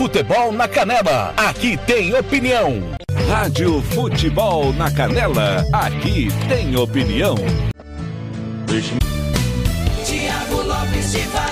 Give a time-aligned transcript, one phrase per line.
[0.00, 1.34] Futebol na Canela.
[1.36, 2.82] Aqui tem opinião.
[3.28, 5.62] Rádio Futebol na Canela.
[5.74, 7.34] Aqui tem opinião.
[10.06, 11.49] Tiago Lopes de Faria.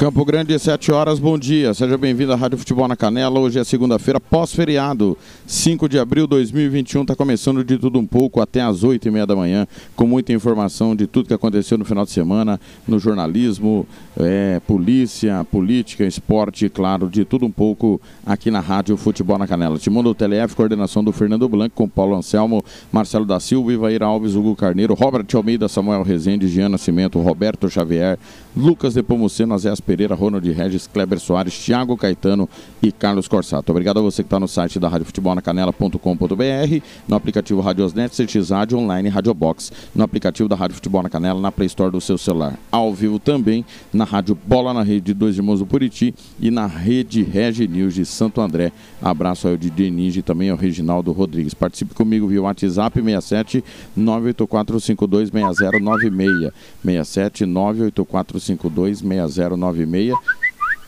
[0.00, 1.74] Campo Grande, 7 horas, bom dia.
[1.74, 3.38] Seja bem-vindo à Rádio Futebol na Canela.
[3.38, 5.14] Hoje é segunda-feira, pós-feriado,
[5.46, 7.02] 5 de abril de 2021.
[7.02, 10.32] Está começando de tudo um pouco até às 8 e meia da manhã, com muita
[10.32, 12.58] informação de tudo que aconteceu no final de semana,
[12.88, 13.86] no jornalismo,
[14.18, 19.76] é, polícia, política, esporte, claro, de tudo um pouco aqui na Rádio Futebol na Canela.
[19.76, 24.34] Timão do TLF, coordenação do Fernando Blanco, com Paulo Anselmo, Marcelo da Silva, Ivair Alves,
[24.34, 28.18] Hugo Carneiro, Robert Almeida, Samuel Rezende, Giana Cimento, Roberto Xavier,
[28.56, 32.48] Lucas Depomuceno, Azés Pereira, Ronald Regis, Kleber Soares, Thiago Caetano
[32.80, 33.72] e Carlos Corsato.
[33.72, 38.14] Obrigado a você que está no site da Rádio Futebol na Canela.com.br, no aplicativo Radiosnet,
[38.14, 42.16] Certizade Online Radiobox, no aplicativo da Rádio Futebol na Canela, na Play Store do seu
[42.16, 42.56] celular.
[42.70, 47.24] Ao vivo também na Rádio Bola na Rede Dois Irmãos do Puriti e na Rede
[47.24, 48.70] Regi News de Santo André.
[49.02, 51.52] Abraço ao de Denise e também ao Reginaldo Rodrigues.
[51.52, 53.64] Participe comigo via WhatsApp 67
[53.96, 56.52] 984 52 6096.
[56.84, 59.79] 67 984 52 6096.
[59.86, 60.14] 996,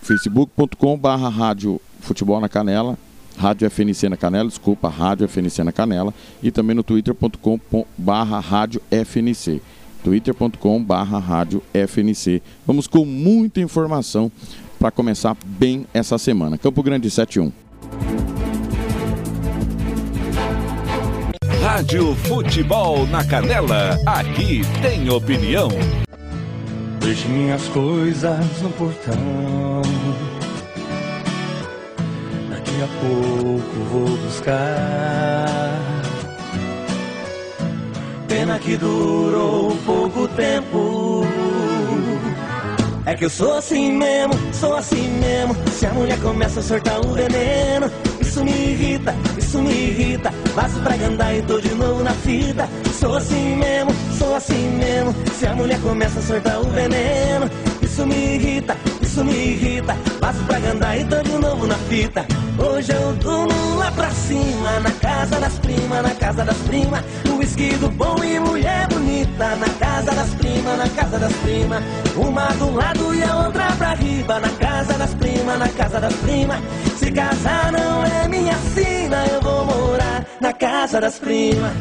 [0.02, 2.98] facebook.com.br rádio futebol na canela,
[3.36, 6.12] rádio FNC na canela, desculpa, rádio FNC na canela,
[6.42, 9.60] e também no twitter.com.br rádio FNC
[10.02, 12.42] twitter.com.br rádio FNC.
[12.66, 14.30] Vamos com muita informação
[14.78, 16.58] para começar bem essa semana.
[16.58, 17.52] Campo Grande 71.
[21.62, 25.68] Rádio Futebol na Canela, aqui tem opinião.
[27.02, 29.82] Deixe minhas coisas no portão.
[32.48, 35.78] Daqui a pouco vou buscar.
[38.28, 41.26] Pena que durou pouco tempo.
[43.04, 45.56] É que eu sou assim mesmo, sou assim mesmo.
[45.72, 47.90] Se a mulher começa a soltar o veneno,
[48.32, 50.30] isso me irrita, isso me irrita.
[50.54, 52.66] Vaso pra Gandai e tô de novo na fita.
[52.98, 55.14] Sou assim mesmo, sou assim mesmo.
[55.38, 57.50] Se a mulher começa a soltar o veneno,
[57.92, 59.94] isso me irrita, isso me irrita.
[60.18, 62.24] Vaso pra Gandai e tô de novo na fita.
[62.58, 67.04] Hoje eu durmo lá pra cima, na casa das primas, na casa das primas.
[67.36, 71.84] Whisky do bom e mulher bonita, na casa das primas, na casa das primas.
[72.16, 76.14] Uma do lado e a outra pra riba, na casa das primas, na casa das
[76.14, 76.60] primas.
[76.96, 81.72] Se casar não é minha sina, eu vou morar na casa das primas.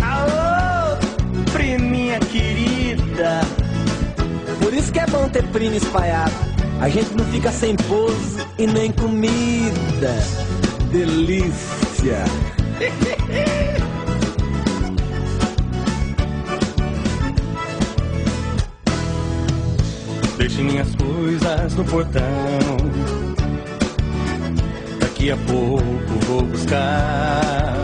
[0.00, 0.96] Alô,
[1.52, 3.42] priminha querida.
[4.68, 6.30] Por isso que é bom ter prima espalhado.
[6.78, 10.14] A gente não fica sem pose e nem comida.
[10.92, 12.22] Delícia.
[20.36, 22.22] Deixe minhas coisas no portão.
[25.00, 25.82] Daqui a pouco
[26.26, 27.74] vou buscar.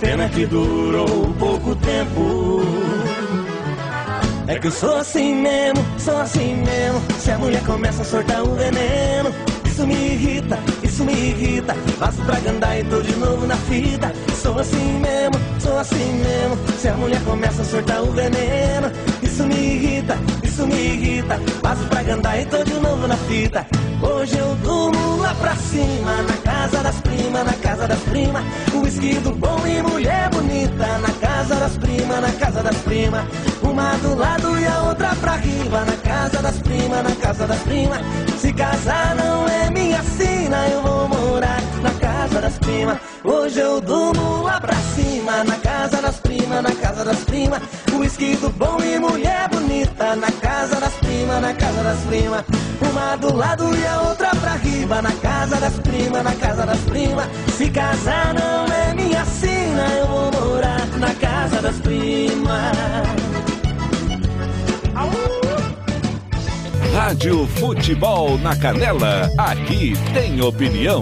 [0.00, 2.73] Pena que durou pouco tempo.
[4.54, 7.02] É que eu sou assim mesmo, sou assim mesmo.
[7.18, 9.34] Se a mulher começa a soltar o veneno,
[9.64, 11.74] isso me irrita, isso me irrita.
[11.98, 14.12] Passo pra Gandai e tô de novo na fita.
[14.40, 16.56] Sou assim mesmo, sou assim mesmo.
[16.78, 18.92] Se a mulher começa a soltar o veneno,
[19.24, 21.40] isso me irrita, isso me irrita.
[21.60, 23.66] Passo pra Gandai e tô de novo na fita.
[24.24, 28.42] Hoje eu durmo lá pra cima, na casa das primas, na casa das primas.
[28.72, 33.22] Whisky do bom e mulher bonita, na casa das primas, na casa das primas.
[33.62, 37.60] Uma do lado e a outra pra riba, na casa das primas, na casa das
[37.64, 38.00] primas.
[38.38, 41.90] Se casar não é minha sina, eu vou morar na
[42.44, 42.98] das primas.
[43.24, 47.62] Hoje eu durmo lá pra cima, na casa das primas, na casa das primas.
[47.94, 52.44] Whisky do bom e mulher bonita, na casa das primas, na casa das primas.
[52.90, 56.80] Uma do lado e a outra pra riba, na casa das primas, na casa das
[56.80, 57.26] primas.
[57.56, 62.76] Se casar não é minha sina, eu vou morar na casa das primas.
[66.92, 69.30] Rádio Futebol na Canela.
[69.38, 71.00] Aqui tem opinião.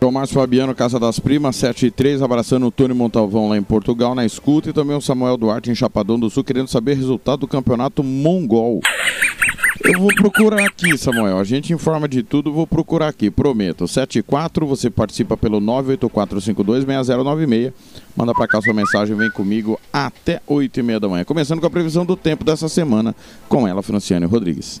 [0.00, 3.62] João Márcio Fabiano, Casa das Primas, 7 e 3, abraçando o Tony Montalvão lá em
[3.62, 6.96] Portugal, na escuta, e também o Samuel Duarte em Chapadão do Sul, querendo saber o
[6.96, 8.80] resultado do campeonato mongol.
[9.84, 11.38] Eu vou procurar aqui, Samuel.
[11.38, 13.88] A gente informa de tudo, vou procurar aqui, prometo.
[13.88, 17.72] 7 e 4, você participa pelo 984526096.
[18.16, 21.24] Manda pra cá sua mensagem, vem comigo até 8 e meia da manhã.
[21.24, 23.12] Começando com a previsão do tempo dessa semana,
[23.48, 24.80] com ela, Franciane Rodrigues.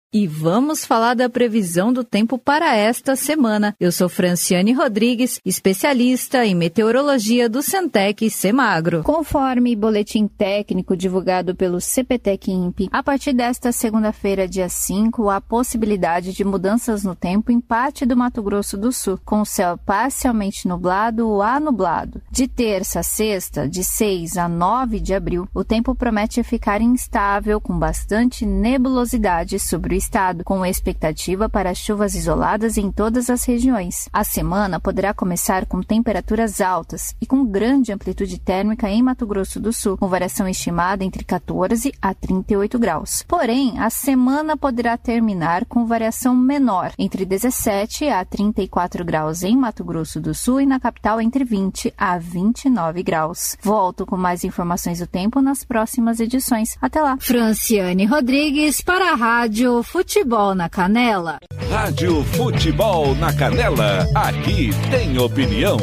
[0.13, 3.73] E vamos falar da previsão do tempo para esta semana.
[3.79, 9.03] Eu sou Franciane Rodrigues, especialista em meteorologia do Centec Semagro.
[9.03, 16.33] Conforme boletim técnico divulgado pelo CPTEC INPE, a partir desta segunda-feira, dia 5, há possibilidade
[16.33, 20.67] de mudanças no tempo em parte do Mato Grosso do Sul, com o céu parcialmente
[20.67, 22.21] nublado ou anublado.
[22.29, 27.61] De terça a sexta, de 6 a 9 de abril, o tempo promete ficar instável,
[27.61, 34.09] com bastante nebulosidade sobre o estado, com expectativa para chuvas isoladas em todas as regiões.
[34.11, 39.59] A semana poderá começar com temperaturas altas e com grande amplitude térmica em Mato Grosso
[39.59, 43.23] do Sul, com variação estimada entre 14 a 38 graus.
[43.27, 49.83] Porém, a semana poderá terminar com variação menor, entre 17 a 34 graus em Mato
[49.83, 53.55] Grosso do Sul e na capital entre 20 a 29 graus.
[53.61, 56.77] Volto com mais informações do tempo nas próximas edições.
[56.81, 57.17] Até lá.
[57.19, 61.37] Franciane Rodrigues para a Rádio Futebol na Canela.
[61.69, 65.75] Rádio Futebol na Canela, aqui tem opinião.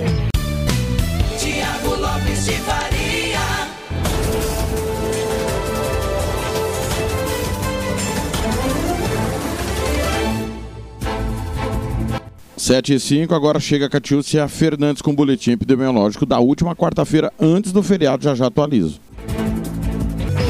[1.39, 3.39] Tiago Lopes de Faria.
[12.57, 17.31] Sete e cinco, agora chega a Catiúcia Fernandes com o boletim epidemiológico da última quarta-feira
[17.39, 18.99] antes do feriado, já já atualizo.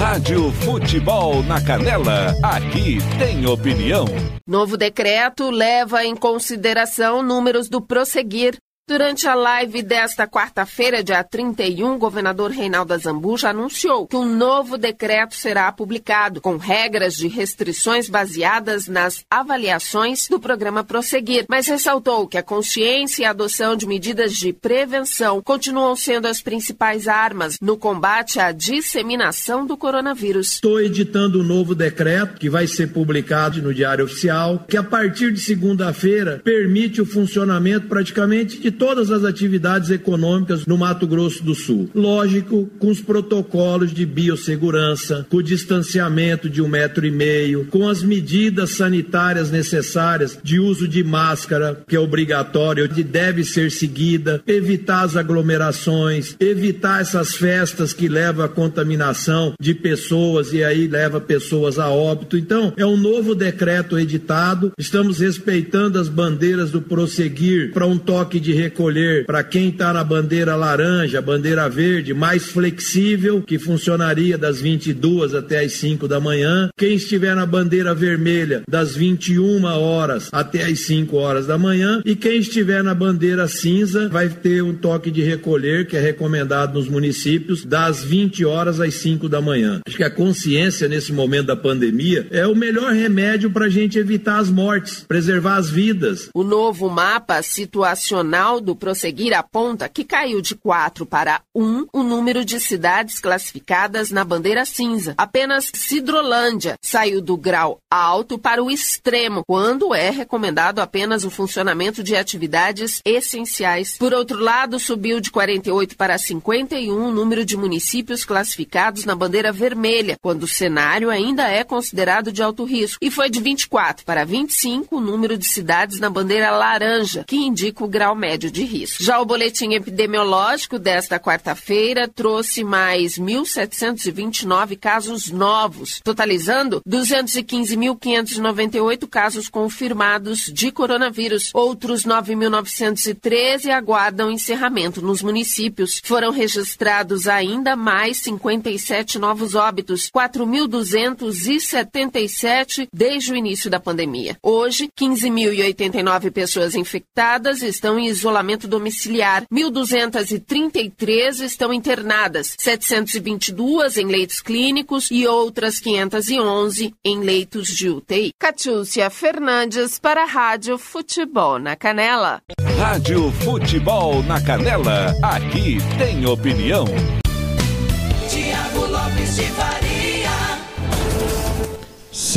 [0.08, 4.06] Rádio Futebol na Canela, aqui tem opinião.
[4.46, 8.56] Novo decreto leva em consideração números do prosseguir.
[8.88, 14.79] Durante a live desta quarta-feira, dia 31, o governador Reinaldo Azambuja anunciou que um novo
[14.79, 22.26] decreto será publicado, com regras de restrições baseadas nas avaliações do programa Prosseguir, mas ressaltou
[22.26, 27.58] que a consciência e a adoção de medidas de prevenção continuam sendo as principais armas
[27.61, 30.55] no combate à disseminação do coronavírus.
[30.55, 35.31] Estou editando um novo decreto que vai ser publicado no Diário Oficial, que a partir
[35.31, 41.54] de segunda-feira permite o funcionamento praticamente de todas as atividades econômicas no Mato Grosso do
[41.54, 41.90] Sul.
[41.94, 47.88] Lógico, com os protocolos de biossegurança, com o distanciamento de um metro e meio, com
[47.88, 54.42] as medidas sanitárias necessárias de uso de máscara, que é obrigatório e deve ser seguida,
[54.46, 61.20] evitar as aglomerações, evitar essas festas que levam à contaminação de pessoas e aí leva
[61.20, 62.36] pessoas a óbito.
[62.36, 64.72] Então, é um novo decreto editado.
[64.78, 70.04] Estamos respeitando as bandeiras do prosseguir para um toque de recolher para quem está na
[70.04, 76.68] bandeira laranja, bandeira verde, mais flexível, que funcionaria das 22 até as 5 da manhã.
[76.76, 82.02] Quem estiver na bandeira vermelha, das 21 horas até as 5 horas da manhã.
[82.04, 86.74] E quem estiver na bandeira cinza, vai ter um toque de recolher, que é recomendado
[86.74, 89.80] nos municípios, das 20 horas às 5 da manhã.
[89.86, 93.98] Acho que a consciência nesse momento da pandemia é o melhor remédio para a gente
[93.98, 96.28] evitar as mortes, preservar as vidas.
[96.34, 102.44] O novo mapa situacional do Prosseguir aponta que caiu de 4 para 1 o número
[102.44, 105.14] de cidades classificadas na bandeira cinza.
[105.16, 112.02] Apenas Cidrolândia saiu do grau alto para o extremo, quando é recomendado apenas o funcionamento
[112.02, 113.96] de atividades essenciais.
[113.96, 119.52] Por outro lado, subiu de 48 para 51 o número de municípios classificados na bandeira
[119.52, 124.25] vermelha, quando o cenário ainda é considerado de alto risco, e foi de 24 para
[124.25, 129.02] 25 o número de cidades na bandeira laranja, que indica o grau médio de risco.
[129.02, 140.50] Já o boletim epidemiológico desta quarta-feira trouxe mais 1.729 casos novos, totalizando 215.598 casos confirmados
[140.52, 141.50] de coronavírus.
[141.52, 146.00] Outros 9.913 aguardam encerramento nos municípios.
[146.05, 154.37] Foram registrados ainda mais 57 novos óbitos, 4.277 desde o início da pandemia.
[154.43, 158.27] Hoje, 15.089 pessoas infectadas estão isolamento
[158.68, 168.30] domiciliar, 1.233 estão internadas, 722 em leitos clínicos e outras 511 em leitos de UTI.
[168.38, 172.40] Catiúcia Fernandes para a Rádio Futebol na Canela.
[172.78, 176.87] Rádio Futebol na Canela, aqui tem opinião.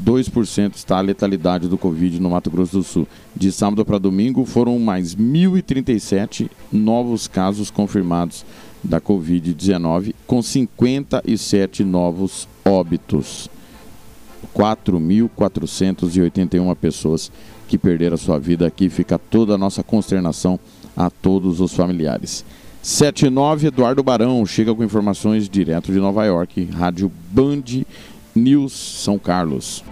[0.00, 3.08] 2% está a letalidade do Covid no Mato Grosso do Sul.
[3.34, 8.46] De sábado para domingo foram mais 1.037 novos casos confirmados
[8.80, 13.50] da Covid-19, com 57 novos óbitos.
[14.54, 17.30] 4.481 pessoas
[17.68, 18.66] que perderam sua vida.
[18.66, 20.58] Aqui fica toda a nossa consternação
[20.96, 22.42] a todos os familiares.
[22.82, 27.84] 79 Eduardo Barão chega com informações direto de Nova York, Rádio Band
[28.34, 29.84] News São Carlos.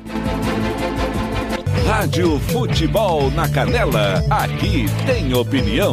[1.86, 5.92] Rádio Futebol na Canela, aqui tem opinião.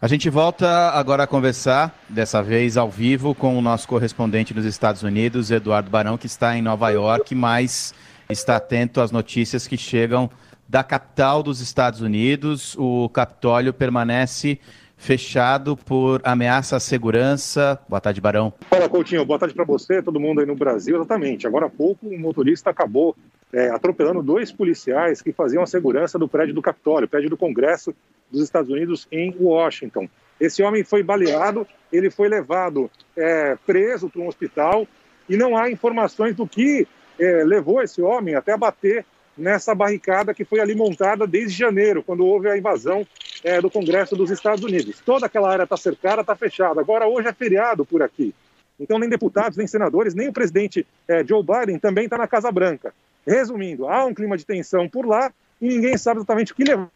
[0.00, 4.64] A gente volta agora a conversar, dessa vez ao vivo, com o nosso correspondente nos
[4.64, 7.92] Estados Unidos, Eduardo Barão, que está em Nova York, mas
[8.30, 10.30] está atento às notícias que chegam
[10.68, 12.76] da capital dos Estados Unidos.
[12.78, 14.60] O Capitólio permanece
[14.96, 17.76] fechado por ameaça à segurança.
[17.88, 18.52] Boa tarde, Barão.
[18.70, 19.24] Fala, Coutinho.
[19.24, 20.94] Boa tarde para você, todo mundo aí no Brasil.
[20.94, 21.44] Exatamente.
[21.44, 23.16] Agora há pouco, um motorista acabou
[23.52, 27.94] é, atropelando dois policiais que faziam a segurança do prédio do Capitólio, prédio do Congresso
[28.30, 30.08] dos Estados Unidos em Washington.
[30.40, 34.86] Esse homem foi baleado, ele foi levado é, preso para um hospital
[35.28, 36.86] e não há informações do que
[37.18, 39.04] é, levou esse homem até bater
[39.36, 43.06] nessa barricada que foi ali montada desde janeiro, quando houve a invasão
[43.44, 45.00] é, do Congresso dos Estados Unidos.
[45.04, 46.80] Toda aquela área está cercada, está fechada.
[46.80, 48.34] Agora, hoje é feriado por aqui.
[48.80, 52.50] Então, nem deputados, nem senadores, nem o presidente é, Joe Biden também está na Casa
[52.50, 52.92] Branca.
[53.28, 55.30] Resumindo, há um clima de tensão por lá
[55.60, 56.88] e ninguém sabe exatamente o que levou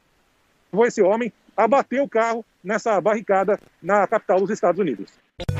[0.86, 5.10] esse homem a bater o carro nessa barricada na capital dos Estados Unidos.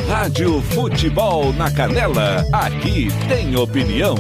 [0.08, 4.14] Rádio Futebol na Canela, aqui tem opinião.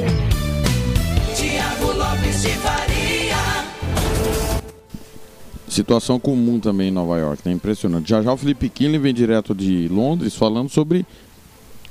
[1.34, 2.92] Tiago Lopes de Faria.
[5.66, 7.54] Situação comum também em Nova York, né?
[7.54, 8.10] Impressionante.
[8.10, 11.06] Já já o Felipe Kinley vem direto de Londres falando sobre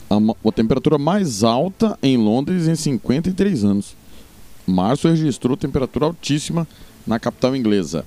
[0.07, 4.00] a, a temperatura mais alta em Londres em 53 anos.
[4.71, 6.67] Março registrou temperatura altíssima
[7.05, 8.05] na capital inglesa.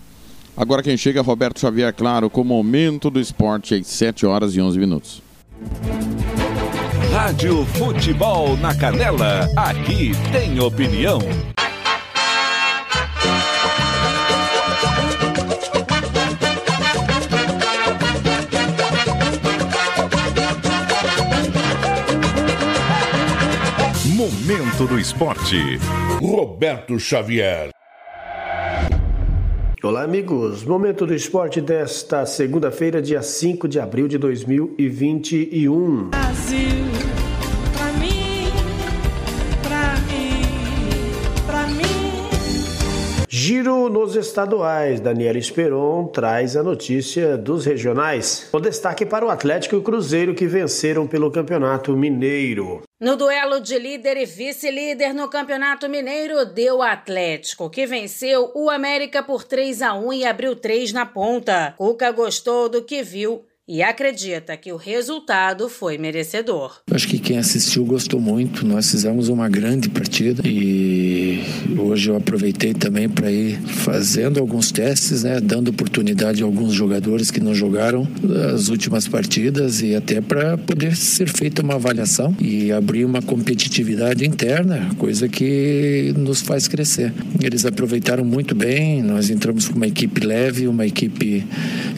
[0.57, 4.55] Agora quem chega é Roberto Xavier, claro, com o momento do esporte às 7 horas
[4.55, 5.23] e 11 minutos.
[7.13, 11.19] Rádio Futebol na Canela, aqui tem opinião.
[24.15, 25.57] Momento do esporte.
[26.21, 27.71] Roberto Xavier.
[29.83, 30.63] Olá, amigos.
[30.63, 36.11] Momento do esporte desta segunda-feira, dia 5 de abril de 2021.
[36.11, 36.84] Brasil,
[43.47, 45.01] Giro nos estaduais.
[45.01, 48.49] Daniela Esperon traz a notícia dos regionais.
[48.51, 52.81] O destaque para o Atlético e o Cruzeiro que venceram pelo Campeonato Mineiro.
[52.99, 59.23] No duelo de líder e vice-líder no Campeonato Mineiro, deu Atlético, que venceu o América
[59.23, 61.75] por 3 a 1 e abriu 3 na ponta.
[61.77, 66.83] Cuca gostou do que viu e acredita que o resultado foi merecedor.
[66.91, 68.65] Acho que quem assistiu gostou muito.
[68.67, 71.14] Nós fizemos uma grande partida e
[71.79, 77.31] hoje eu aproveitei também para ir fazendo alguns testes, né, dando oportunidade a alguns jogadores
[77.31, 78.07] que não jogaram
[78.55, 84.27] as últimas partidas e até para poder ser feita uma avaliação e abrir uma competitividade
[84.27, 87.13] interna, coisa que nos faz crescer.
[87.43, 89.03] Eles aproveitaram muito bem.
[89.03, 91.45] Nós entramos com uma equipe leve, uma equipe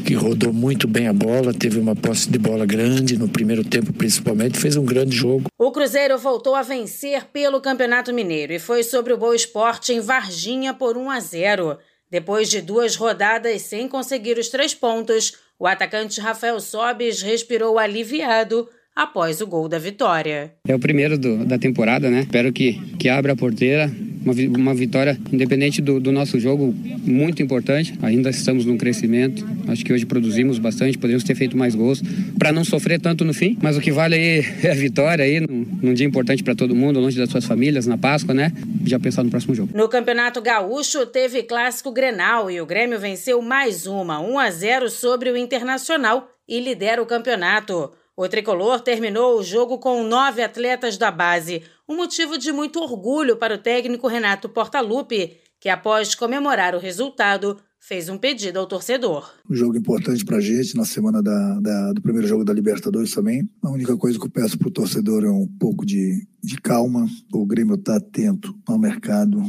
[0.04, 3.92] que rodou muito bem a bola, teve uma posse de bola grande no primeiro tempo,
[3.92, 5.44] principalmente, fez um grande jogo.
[5.58, 10.00] O Cruzeiro voltou a vencer pelo Campeonato Mineiro e foi sobre o Boa Esporte em
[10.00, 11.78] Varginha por 1 a 0.
[12.10, 18.68] Depois de duas rodadas sem conseguir os três pontos, o atacante Rafael Sobis respirou aliviado
[18.96, 20.54] após o gol da vitória.
[20.66, 22.20] É o primeiro do, da temporada, né?
[22.20, 23.92] Espero que, que abra a porteira.
[24.24, 26.74] Uma, uma vitória, independente do, do, nosso jogo,
[27.04, 27.94] muito importante.
[28.02, 29.46] Ainda estamos num crescimento.
[29.68, 32.02] Acho que hoje produzimos bastante, poderíamos ter feito mais gols
[32.36, 33.56] para não sofrer tanto no fim.
[33.62, 36.74] Mas o que vale aí é a vitória aí, num, num dia importante para todo
[36.74, 38.50] mundo, longe das suas famílias, na Páscoa, né?
[38.84, 39.70] Já pensar no próximo jogo.
[39.76, 44.90] No Campeonato Gaúcho teve clássico Grenal e o Grêmio venceu mais uma, 1 a 0
[44.90, 47.92] sobre o Internacional e lidera o campeonato.
[48.16, 53.36] O tricolor terminou o jogo com nove atletas da base, um motivo de muito orgulho
[53.36, 59.30] para o técnico Renato Portaluppi, que após comemorar o resultado, fez um pedido ao torcedor.
[59.50, 63.12] Um jogo importante para a gente na semana da, da, do primeiro jogo da Libertadores
[63.12, 63.46] também.
[63.62, 67.06] A única coisa que eu peço para o torcedor é um pouco de, de calma.
[67.34, 69.42] O Grêmio está atento ao mercado.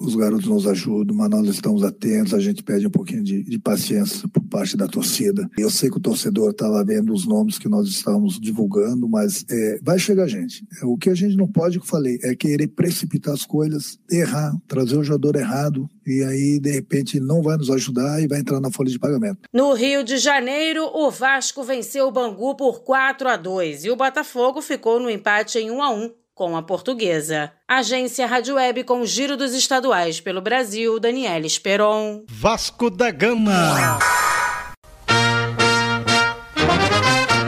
[0.00, 3.58] Os garotos nos ajudam, mas nós estamos atentos, a gente pede um pouquinho de, de
[3.58, 5.48] paciência por parte da torcida.
[5.58, 9.78] Eu sei que o torcedor estava vendo os nomes que nós estamos divulgando, mas é,
[9.82, 10.66] vai chegar gente.
[10.80, 13.98] É, o que a gente não pode, que eu falei, é querer precipitar as coisas,
[14.10, 18.38] errar, trazer o jogador errado, e aí, de repente, não vai nos ajudar e vai
[18.38, 19.40] entrar na folha de pagamento.
[19.52, 23.96] No Rio de Janeiro, o Vasco venceu o Bangu por 4 a 2 e o
[23.96, 27.50] Botafogo ficou no empate em 1 a 1 com a portuguesa.
[27.66, 32.24] Agência Rádio Web com Giro dos Estaduais pelo Brasil, Daniela Esperon.
[32.28, 33.98] Vasco da Gama.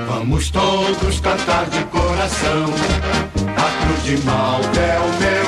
[0.09, 2.65] Vamos todos cantar de coração.
[3.57, 5.48] A cruz de Malta é o meu.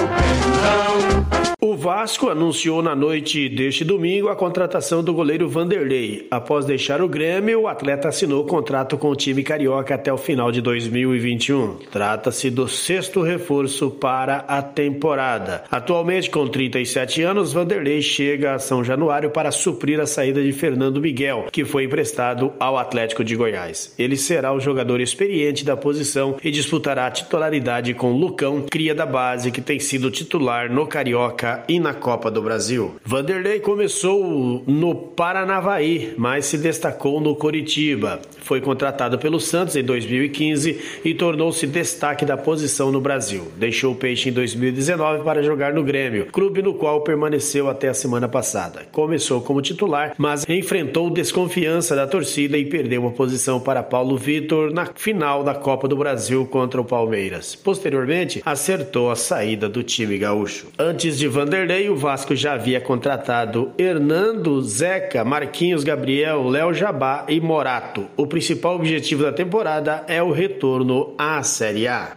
[1.62, 6.26] O Vasco anunciou na noite deste domingo a contratação do goleiro Vanderlei.
[6.30, 10.50] Após deixar o Grêmio, o atleta assinou contrato com o time carioca até o final
[10.50, 11.76] de 2021.
[11.92, 15.62] Trata-se do sexto reforço para a temporada.
[15.70, 20.98] Atualmente, com 37 anos, Vanderlei chega a São Januário para suprir a saída de Fernando
[20.98, 23.94] Miguel, que foi emprestado ao Atlético de Goiás.
[23.98, 29.04] Ele será o jogador experiente da posição e disputará a titularidade com Lucão, cria da
[29.04, 32.96] base, que tem sido titular no Carioca e na Copa do Brasil.
[33.04, 38.20] Vanderlei começou no Paranavaí, mas se destacou no Coritiba.
[38.42, 43.46] Foi contratado pelo Santos em 2015 e tornou-se destaque da posição no Brasil.
[43.56, 47.94] Deixou o Peixe em 2019 para jogar no Grêmio, clube no qual permaneceu até a
[47.94, 48.82] semana passada.
[48.90, 54.72] Começou como titular, mas enfrentou desconfiança da torcida e perdeu a posição para Paulo Vitor
[54.72, 57.54] na final da Copa do Brasil contra o Palmeiras.
[57.54, 60.68] Posteriormente, acertou a saída do time gaúcho.
[60.78, 67.40] Antes de Vanderlei, o Vasco já havia contratado Hernando, Zeca, Marquinhos, Gabriel, Léo Jabá e
[67.40, 68.06] Morato.
[68.14, 72.10] O principal objetivo da temporada é o retorno à Série A.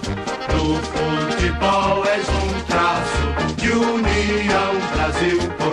[0.52, 5.73] No futebol és um traço de união Brasil-Portugal.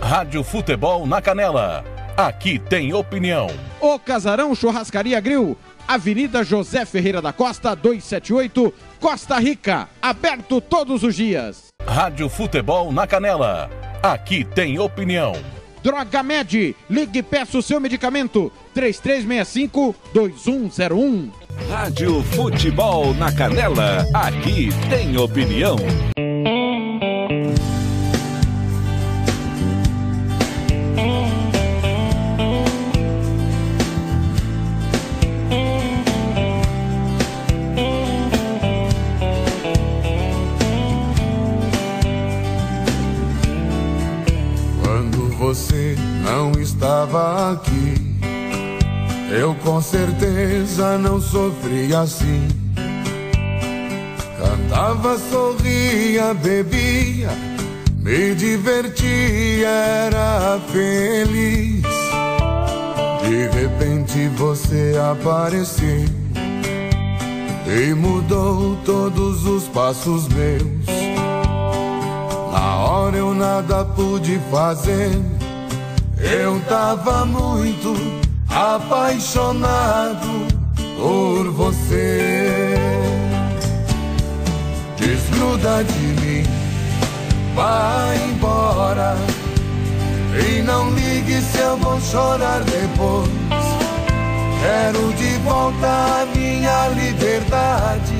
[0.00, 1.84] Rádio Futebol na Canela.
[2.16, 3.46] Aqui tem opinião.
[3.80, 5.56] O Casarão Churrascaria Grill,
[5.86, 9.88] Avenida José Ferreira da Costa, 278, Costa Rica.
[10.02, 11.68] Aberto todos os dias.
[11.86, 13.70] Rádio Futebol na Canela.
[14.02, 15.32] Aqui tem opinião.
[15.80, 18.50] Droga Med, ligue e peça o seu medicamento.
[18.74, 21.30] 3365-2101.
[21.70, 24.04] Rádio Futebol na Canela.
[24.12, 25.76] Aqui tem opinião.
[45.48, 47.94] Você não estava aqui,
[49.30, 52.48] eu com certeza não sofria assim.
[54.38, 57.30] Cantava, sorria, bebia,
[57.96, 61.82] me divertia, era feliz.
[63.22, 66.04] De repente você apareceu
[67.66, 71.08] e mudou todos os passos meus.
[72.52, 75.37] Na hora eu nada pude fazer.
[76.20, 77.94] Eu tava muito
[78.50, 80.48] apaixonado
[80.96, 82.74] por você.
[84.96, 86.44] Desgruda de mim,
[87.54, 89.16] vai embora.
[90.34, 93.28] E não ligue se eu vou chorar depois.
[94.60, 98.14] Quero de volta a minha liberdade.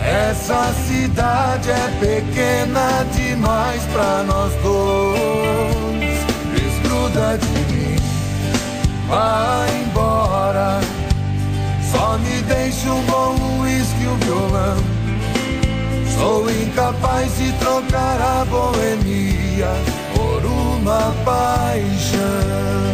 [0.00, 5.93] Essa cidade é pequena demais pra nós dois.
[7.14, 7.96] Desgruda de mim,
[9.08, 10.80] vai embora.
[11.92, 14.76] Só me deixa um bom uísque e um violão.
[16.18, 19.70] Sou incapaz de trocar a boemia
[20.14, 22.84] por uma paixão.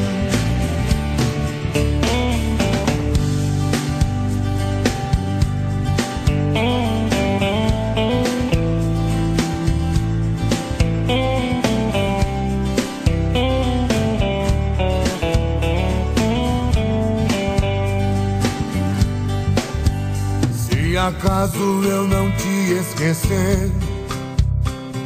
[21.10, 23.70] Acaso eu não te esquecer,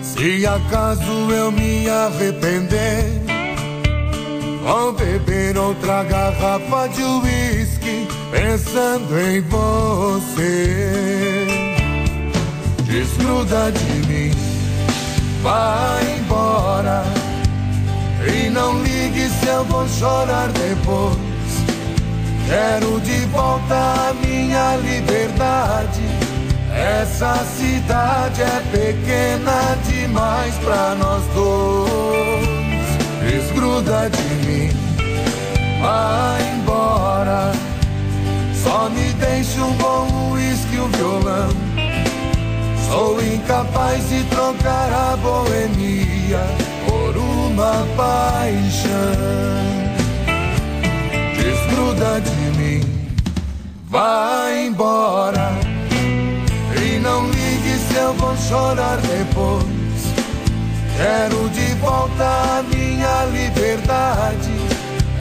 [0.03, 3.23] se acaso eu me arrepender,
[4.63, 11.47] vou beber outra garrafa de uísque pensando em você.
[12.85, 14.31] Desgruda de mim,
[15.43, 17.03] vai embora
[18.31, 21.24] e não ligue se eu vou chorar depois.
[22.47, 26.03] Quero de volta a minha liberdade.
[26.73, 32.45] Essa cidade é pequena demais pra nós dois.
[33.23, 34.71] Desgruda de mim,
[35.81, 37.53] vai embora.
[38.63, 41.49] Só me deixe um bom uísque e um violão.
[42.89, 46.45] Sou incapaz de trocar a boemia
[46.87, 49.65] por uma paixão
[51.45, 52.34] desgruda de
[53.95, 55.53] vai embora.
[56.77, 59.65] E não ligue se eu vou chorar depois.
[60.97, 64.51] Quero de volta a minha liberdade.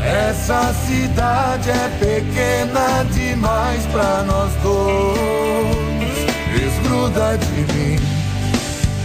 [0.03, 5.13] Essa cidade é pequena demais pra nós dois.
[6.51, 7.99] Desgruda de mim,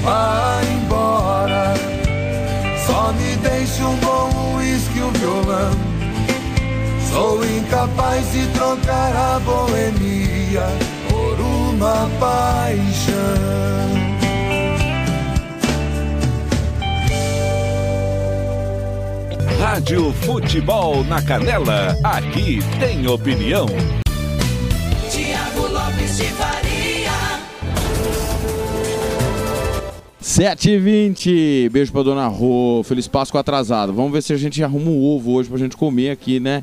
[0.02, 1.74] vai embora.
[2.87, 5.88] Só me deixe um bom uísque e um violão.
[7.11, 10.66] Sou incapaz de trocar a boemia
[11.09, 13.59] por uma paixão.
[19.59, 23.66] Rádio Futebol na Canela, aqui tem opinião.
[25.11, 26.79] Tiago Lopes de Faria.
[30.23, 33.92] 7h20, beijo pra dona Rô, feliz Páscoa atrasado.
[33.92, 36.62] Vamos ver se a gente arruma um ovo hoje pra gente comer aqui, né?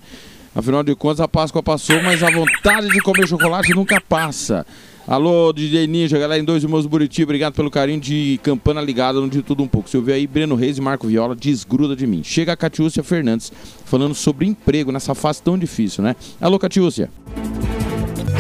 [0.56, 4.66] Afinal de contas, a Páscoa passou, mas a vontade de comer chocolate nunca passa.
[5.06, 9.30] Alô, DJ Ninja, galera em Dois Irmãos Buriti, obrigado pelo carinho de campana ligada no
[9.30, 9.90] De Tudo Um Pouco.
[9.90, 12.24] Se eu ver aí, Breno Reis e Marco Viola, desgruda de mim.
[12.24, 13.52] Chega a Catiúcia Fernandes,
[13.84, 16.16] falando sobre emprego nessa fase tão difícil, né?
[16.40, 17.10] Alô, Catiúcia.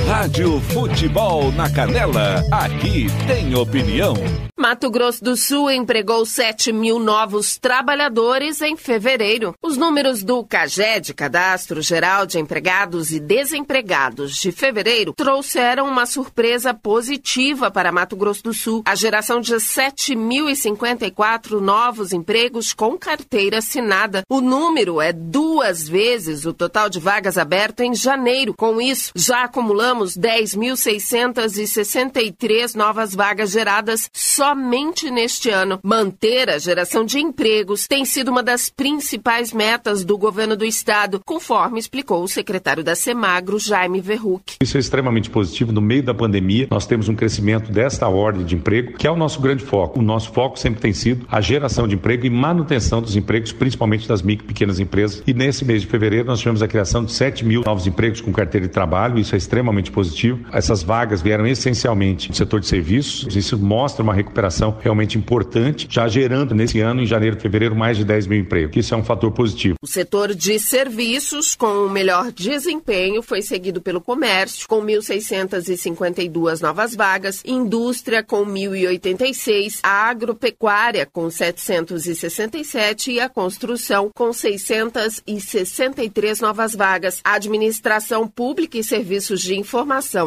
[0.07, 4.13] Rádio Futebol na Canela, aqui tem opinião.
[4.57, 9.53] Mato Grosso do Sul empregou 7 mil novos trabalhadores em fevereiro.
[9.61, 16.73] Os números do CAGED, Cadastro Geral de Empregados e Desempregados, de fevereiro, trouxeram uma surpresa
[16.73, 18.81] positiva para Mato Grosso do Sul.
[18.85, 24.23] A geração de 7.054 novos empregos com carteira assinada.
[24.29, 28.53] O número é duas vezes o total de vagas abertas em janeiro.
[28.57, 35.79] Com isso, já acumulamos 10.663 novas vagas geradas somente neste ano.
[35.83, 41.21] Manter a geração de empregos tem sido uma das principais metas do governo do estado,
[41.25, 44.55] conforme explicou o secretário da Semagro, Jaime Verruc.
[44.61, 45.71] Isso é extremamente positivo.
[45.71, 49.15] No meio da pandemia, nós temos um crescimento desta ordem de emprego, que é o
[49.15, 49.99] nosso grande foco.
[49.99, 54.07] O nosso foco sempre tem sido a geração de emprego e manutenção dos empregos, principalmente
[54.07, 55.23] das micro e pequenas empresas.
[55.25, 58.31] E nesse mês de fevereiro, nós tivemos a criação de 7 mil novos empregos com
[58.31, 59.19] carteira de trabalho.
[59.19, 60.39] Isso é extremamente positivo.
[60.51, 63.33] Essas vagas vieram essencialmente do setor de serviços.
[63.35, 67.97] Isso mostra uma recuperação realmente importante, já gerando nesse ano, em janeiro e fevereiro, mais
[67.97, 68.77] de 10 mil empregos.
[68.77, 69.75] Isso é um fator positivo.
[69.81, 76.95] O setor de serviços, com o melhor desempenho, foi seguido pelo comércio, com 1.652 novas
[76.95, 87.19] vagas, indústria, com 1.086, a agropecuária, com 767 e a construção, com 663 novas vagas.
[87.23, 89.74] A administração pública e serviços de informação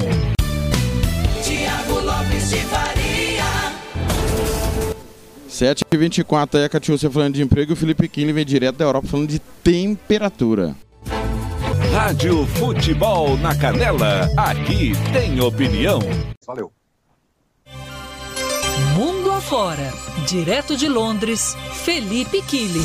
[1.44, 3.00] Tiago Lopes de Faria.
[5.50, 9.08] 7h24 aí a Catiúcia falando de emprego e o Felipe Kinley vem direto da Europa
[9.08, 10.76] falando de temperatura.
[11.92, 16.00] Rádio Futebol na Canela, aqui tem opinião.
[16.50, 16.74] Valeu.
[18.98, 19.92] Mundo afora,
[20.28, 21.54] direto de Londres,
[21.86, 22.82] Felipe Killing.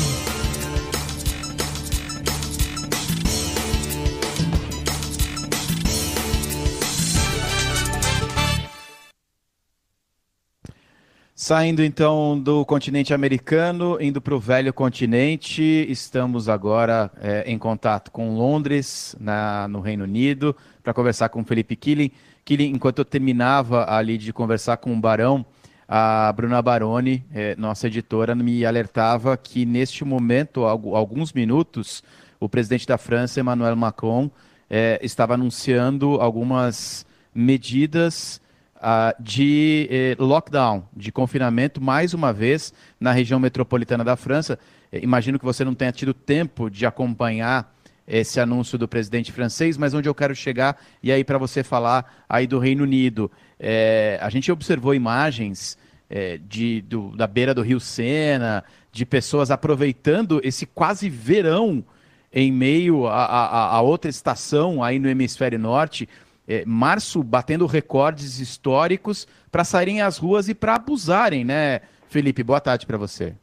[11.33, 18.11] Saindo então do continente americano, indo para o velho continente, estamos agora é, em contato
[18.11, 22.11] com Londres, na, no Reino Unido, para conversar com Felipe Killing.
[22.45, 25.43] Killing, enquanto eu terminava ali de conversar com o Barão,
[25.87, 32.03] a Bruna Baroni, é, nossa editora, me alertava que neste momento, há alguns minutos,
[32.39, 34.29] o presidente da França, Emmanuel Macron,
[34.69, 37.03] é, estava anunciando algumas
[37.33, 38.39] medidas
[38.77, 44.57] uh, de eh, lockdown, de confinamento, mais uma vez, na região metropolitana da França.
[44.93, 47.74] Imagino que você não tenha tido tempo de acompanhar
[48.07, 52.23] esse anúncio do presidente francês, mas onde eu quero chegar, e aí para você falar
[52.29, 53.31] aí do Reino Unido.
[53.59, 55.77] É, a gente observou imagens
[56.09, 61.83] é, de, do, da beira do Rio Sena, de pessoas aproveitando esse quase verão
[62.31, 66.07] em meio a, a, a outra estação aí no hemisfério norte,
[66.47, 72.43] é, março batendo recordes históricos para saírem às ruas e para abusarem, né, Felipe?
[72.43, 73.33] Boa tarde para você.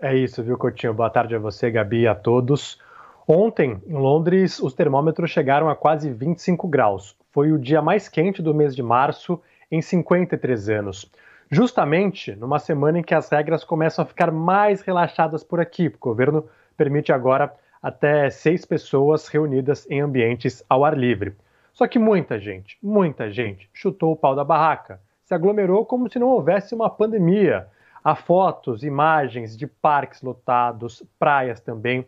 [0.00, 0.92] É isso, viu, Coutinho?
[0.92, 2.78] Boa tarde a você, Gabi, a todos.
[3.26, 7.16] Ontem, em Londres, os termômetros chegaram a quase 25 graus.
[7.30, 11.10] Foi o dia mais quente do mês de março em 53 anos.
[11.50, 15.86] Justamente numa semana em que as regras começam a ficar mais relaxadas por aqui.
[15.86, 16.44] O governo
[16.76, 21.34] permite agora até seis pessoas reunidas em ambientes ao ar livre.
[21.72, 26.18] Só que muita gente, muita gente chutou o pau da barraca, se aglomerou como se
[26.18, 27.68] não houvesse uma pandemia.
[28.04, 32.06] Há fotos, imagens de parques lotados, praias também.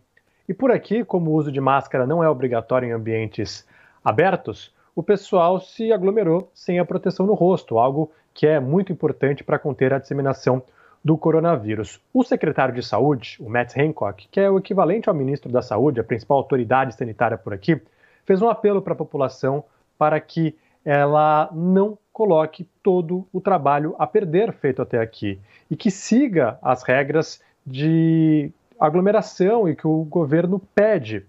[0.49, 3.67] E por aqui, como o uso de máscara não é obrigatório em ambientes
[4.05, 9.43] abertos, o pessoal se aglomerou sem a proteção no rosto, algo que é muito importante
[9.43, 10.63] para conter a disseminação
[11.05, 12.01] do coronavírus.
[12.13, 16.01] O secretário de Saúde, o Matt Hancock, que é o equivalente ao ministro da Saúde,
[16.01, 17.81] a principal autoridade sanitária por aqui,
[18.25, 19.65] fez um apelo para a população
[19.99, 25.91] para que ela não coloque todo o trabalho a perder feito até aqui e que
[25.91, 31.25] siga as regras de aglomeração e que o governo pede.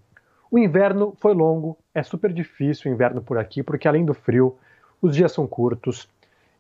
[0.49, 4.55] O inverno foi longo, é super difícil o inverno por aqui, porque além do frio,
[5.01, 6.07] os dias são curtos.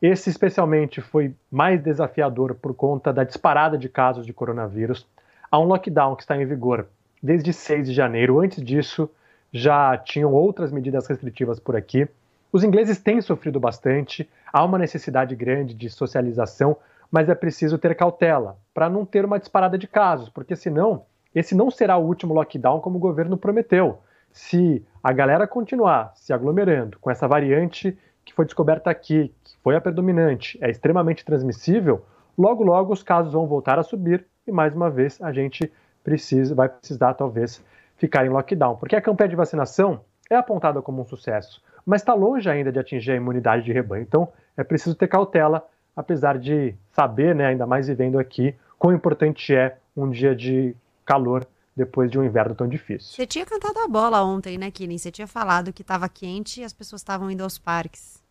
[0.01, 5.07] Esse especialmente foi mais desafiador por conta da disparada de casos de coronavírus.
[5.49, 6.87] Há um lockdown que está em vigor
[7.21, 8.39] desde 6 de janeiro.
[8.39, 9.09] Antes disso,
[9.51, 12.07] já tinham outras medidas restritivas por aqui.
[12.51, 16.77] Os ingleses têm sofrido bastante, há uma necessidade grande de socialização,
[17.11, 21.53] mas é preciso ter cautela para não ter uma disparada de casos, porque senão esse
[21.53, 23.99] não será o último lockdown como o governo prometeu.
[24.31, 29.75] Se a galera continuar se aglomerando com essa variante que foi descoberta aqui, que foi
[29.75, 32.05] a predominante, é extremamente transmissível,
[32.37, 35.71] logo logo os casos vão voltar a subir e mais uma vez a gente
[36.03, 37.63] precisa, vai precisar talvez
[37.97, 42.13] ficar em lockdown, porque a campanha de vacinação é apontada como um sucesso, mas está
[42.13, 44.03] longe ainda de atingir a imunidade de rebanho.
[44.03, 45.65] Então é preciso ter cautela,
[45.95, 51.47] apesar de saber, né, ainda mais vivendo aqui, quão importante é um dia de calor
[51.75, 53.13] depois de um inverno tão difícil.
[53.13, 54.97] Você tinha cantado a bola ontem, né, Killing?
[54.97, 58.23] Você tinha falado que estava quente e as pessoas estavam indo aos parques.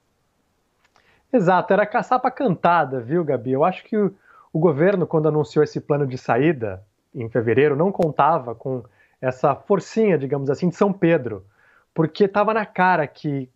[1.32, 3.52] Exato, era caçapa cantada, viu, Gabi?
[3.52, 4.14] Eu acho que o,
[4.52, 6.82] o governo, quando anunciou esse plano de saída
[7.14, 8.84] em fevereiro, não contava com
[9.20, 11.44] essa forcinha, digamos assim, de São Pedro,
[11.92, 13.48] porque estava na cara que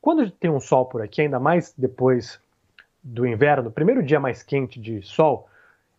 [0.00, 2.40] quando tem um sol por aqui, ainda mais depois
[3.02, 5.48] do inverno, primeiro dia mais quente de sol,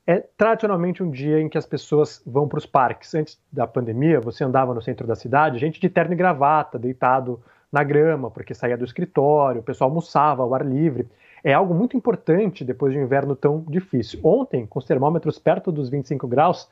[0.05, 3.13] é tradicionalmente um dia em que as pessoas vão para os parques.
[3.15, 7.41] Antes da pandemia, você andava no centro da cidade, gente de terno e gravata, deitado
[7.71, 11.07] na grama, porque saía do escritório, o pessoal almoçava ao ar livre.
[11.43, 14.19] É algo muito importante depois de um inverno tão difícil.
[14.23, 16.69] Ontem, com os termômetros perto dos 25 graus,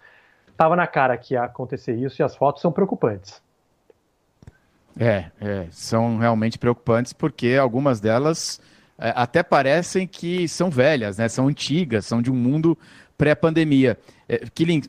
[0.50, 3.42] estava na cara que ia acontecer isso e as fotos são preocupantes.
[5.00, 8.62] É, é, são realmente preocupantes porque algumas delas
[9.16, 11.28] até parecem que são velhas, né?
[11.28, 12.78] São antigas, são de um mundo
[13.18, 14.00] pré-pandemia.
[14.28, 14.42] É,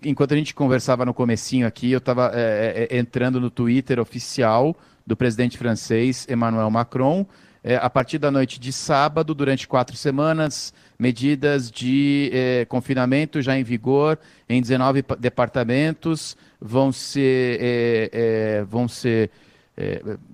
[0.05, 4.75] enquanto a gente conversava no comecinho aqui, eu estava é, é, entrando no Twitter oficial
[5.07, 7.27] do presidente francês Emmanuel Macron.
[7.63, 13.57] É, a partir da noite de sábado, durante quatro semanas, medidas de é, confinamento já
[13.57, 19.31] em vigor em 19 departamentos vão ser, é, vão ser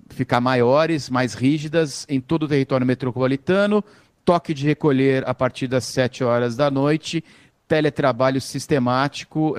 [0.09, 3.85] ficar maiores, mais rígidas em todo o território metropolitano.
[4.25, 7.25] Toque de recolher a partir das 7 horas da noite,
[7.67, 9.55] teletrabalho sistemático,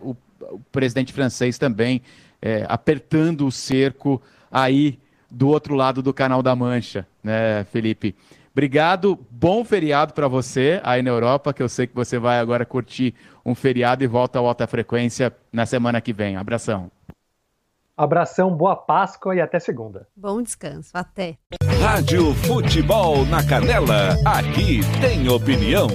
[0.00, 2.02] o, o presidente francês também
[2.68, 4.98] apertando o cerco aí
[5.30, 8.14] do outro lado do Canal da Mancha, né, Felipe?
[8.52, 12.66] Obrigado, bom feriado para você aí na Europa, que eu sei que você vai agora
[12.66, 16.36] curtir um feriado e volta ao Alta Frequência na semana que vem.
[16.36, 16.90] Abração.
[18.02, 20.08] Abração, boa Páscoa e até segunda.
[20.16, 21.38] Bom descanso, até.
[21.80, 25.86] Rádio Futebol na Canela, aqui tem opinião.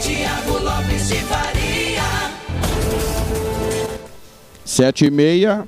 [0.00, 2.02] Tiago Lopes de Faria.
[4.64, 5.66] Sete e meia,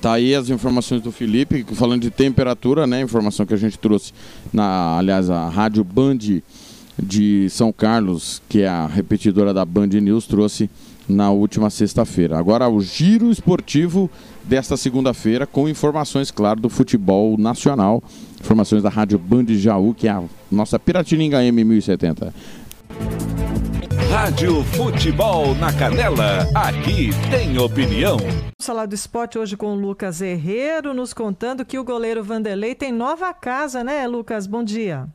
[0.00, 3.02] tá aí as informações do Felipe, falando de temperatura, né?
[3.02, 4.12] Informação que a gente trouxe
[4.52, 6.18] na, aliás, a Rádio Band
[6.98, 10.70] de São Carlos, que é a repetidora da Band News, trouxe
[11.08, 12.38] na última sexta-feira.
[12.38, 14.10] Agora o giro esportivo
[14.44, 18.02] desta segunda-feira, com informações, claro, do futebol nacional.
[18.40, 22.32] Informações da Rádio Band Jaú, que é a nossa Piratininga M1070.
[24.10, 28.16] Rádio Futebol na Canela, aqui tem opinião.
[28.60, 32.92] Falar do esporte hoje com o Lucas Herrero, nos contando que o goleiro Vanderlei tem
[32.92, 34.46] nova casa, né, Lucas?
[34.46, 35.08] Bom dia.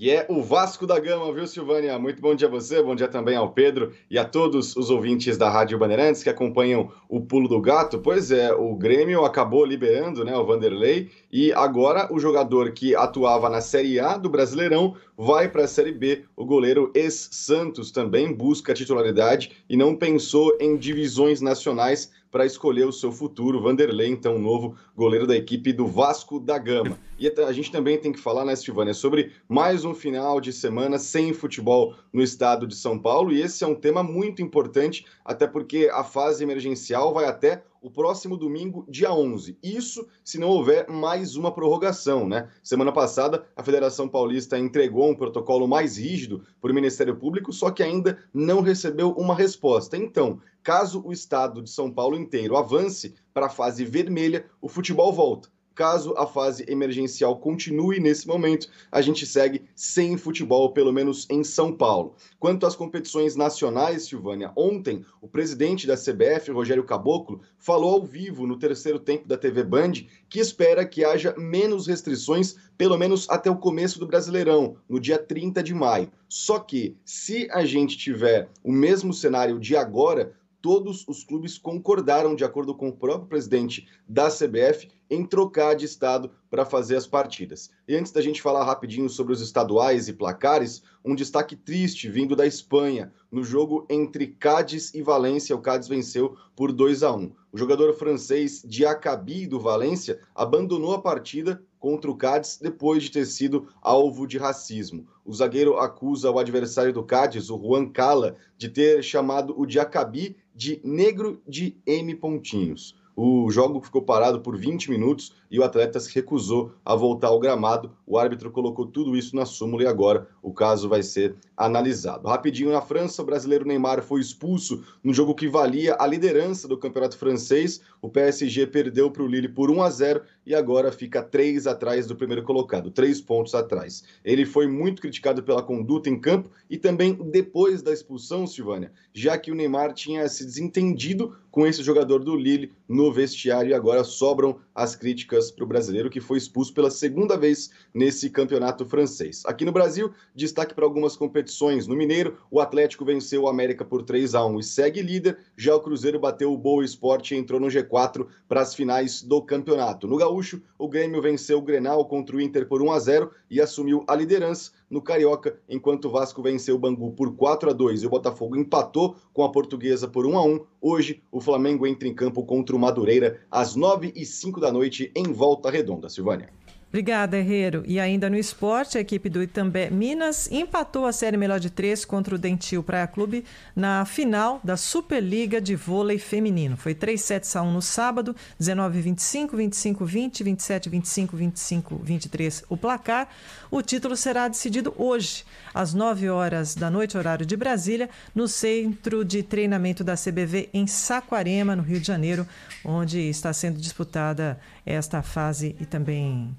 [0.00, 1.98] E é o Vasco da Gama, viu, Silvânia?
[1.98, 5.36] Muito bom dia a você, bom dia também ao Pedro e a todos os ouvintes
[5.36, 7.98] da Rádio Bandeirantes que acompanham o Pulo do Gato.
[7.98, 13.50] Pois é, o Grêmio acabou liberando né, o Vanderlei e agora o jogador que atuava
[13.50, 16.26] na Série A do Brasileirão vai para a Série B.
[16.36, 22.92] O goleiro ex-Santos também busca titularidade e não pensou em divisões nacionais para escolher o
[22.92, 23.60] seu futuro.
[23.60, 26.98] Vanderlei, então, novo goleiro da equipe do Vasco da Gama.
[27.18, 30.98] E a gente também tem que falar, né, Silvânia, sobre mais um final de semana
[30.98, 33.32] sem futebol no estado de São Paulo.
[33.32, 37.90] E esse é um tema muito importante, até porque a fase emergencial vai até o
[37.90, 39.58] próximo domingo, dia 11.
[39.62, 42.48] Isso se não houver mais uma prorrogação, né?
[42.62, 47.70] Semana passada, a Federação Paulista entregou um protocolo mais rígido para o Ministério Público, só
[47.70, 49.96] que ainda não recebeu uma resposta.
[49.96, 55.12] Então, caso o estado de São Paulo inteiro avance para a fase vermelha, o futebol
[55.12, 55.48] volta.
[55.78, 61.44] Caso a fase emergencial continue nesse momento, a gente segue sem futebol, pelo menos em
[61.44, 62.16] São Paulo.
[62.36, 68.44] Quanto às competições nacionais, Silvânia, ontem o presidente da CBF, Rogério Caboclo, falou ao vivo
[68.44, 69.92] no terceiro tempo da TV Band
[70.28, 75.16] que espera que haja menos restrições, pelo menos até o começo do Brasileirão, no dia
[75.16, 76.10] 30 de maio.
[76.28, 82.34] Só que, se a gente tiver o mesmo cenário de agora, todos os clubes concordaram,
[82.34, 87.06] de acordo com o próprio presidente da CBF, em trocar de estado para fazer as
[87.06, 87.70] partidas.
[87.86, 92.34] E antes da gente falar rapidinho sobre os estaduais e placares, um destaque triste vindo
[92.36, 93.12] da Espanha.
[93.30, 97.32] No jogo entre Cádiz e Valência, o Cádiz venceu por 2 a 1.
[97.52, 103.24] O jogador francês Diacabi do Valência abandonou a partida contra o Cádiz depois de ter
[103.24, 105.06] sido alvo de racismo.
[105.24, 110.36] O zagueiro acusa o adversário do Cádiz, o Juan Cala, de ter chamado o Diacabi
[110.54, 112.97] de negro de M pontinhos.
[113.20, 117.38] O jogo ficou parado por 20 minutos e o atleta se recusou a voltar ao
[117.38, 117.92] gramado.
[118.06, 122.28] O árbitro colocou tudo isso na súmula e agora o caso vai ser analisado.
[122.28, 126.78] Rapidinho na França, o brasileiro Neymar foi expulso no jogo que valia a liderança do
[126.78, 127.80] campeonato francês.
[128.00, 132.06] O PSG perdeu para o Lille por 1 a 0 e agora fica três atrás
[132.06, 134.04] do primeiro colocado, três pontos atrás.
[134.24, 139.36] Ele foi muito criticado pela conduta em campo e também depois da expulsão, Silvânia, já
[139.36, 144.04] que o Neymar tinha se desentendido com esse jogador do Lille no vestiário e agora
[144.04, 149.42] sobram as críticas para o brasileiro que foi expulso pela segunda vez nesse campeonato francês.
[149.46, 151.86] Aqui no Brasil, destaque para algumas competições competições.
[151.86, 155.38] No Mineiro, o Atlético venceu o América por 3 a 1 e segue líder.
[155.56, 159.42] Já o Cruzeiro bateu o Boa Esporte e entrou no G4 para as finais do
[159.42, 160.06] campeonato.
[160.06, 163.60] No Gaúcho, o Grêmio venceu o Grenal contra o Inter por 1 a 0 e
[163.60, 168.02] assumiu a liderança no Carioca, enquanto o Vasco venceu o Bangu por 4 a 2
[168.02, 170.66] e o Botafogo empatou com a Portuguesa por 1 a 1.
[170.80, 175.12] Hoje, o Flamengo entra em campo contra o Madureira às 9 e 5 da noite
[175.14, 176.57] em Volta Redonda, Silvânia.
[176.90, 177.82] Obrigada, Herrero.
[177.86, 182.02] E ainda no esporte, a equipe do Itambé Minas empatou a série melhor de três
[182.02, 183.44] contra o Dentil Praia Clube
[183.76, 186.78] na final da Superliga de Vôlei Feminino.
[186.78, 192.64] Foi 3 sets a 1 no sábado, 19 25, 25 20, 27 25, 25 23
[192.70, 193.28] o placar.
[193.70, 199.26] O título será decidido hoje, às 9 horas da noite, horário de Brasília, no Centro
[199.26, 202.48] de Treinamento da CBV em Saquarema, no Rio de Janeiro,
[202.82, 206.56] onde está sendo disputada esta fase e também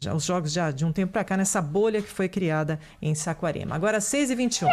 [0.00, 3.14] já, os jogos já de um tempo para cá nessa bolha que foi criada em
[3.14, 3.74] Saquarema.
[3.74, 4.68] Agora 6 e 21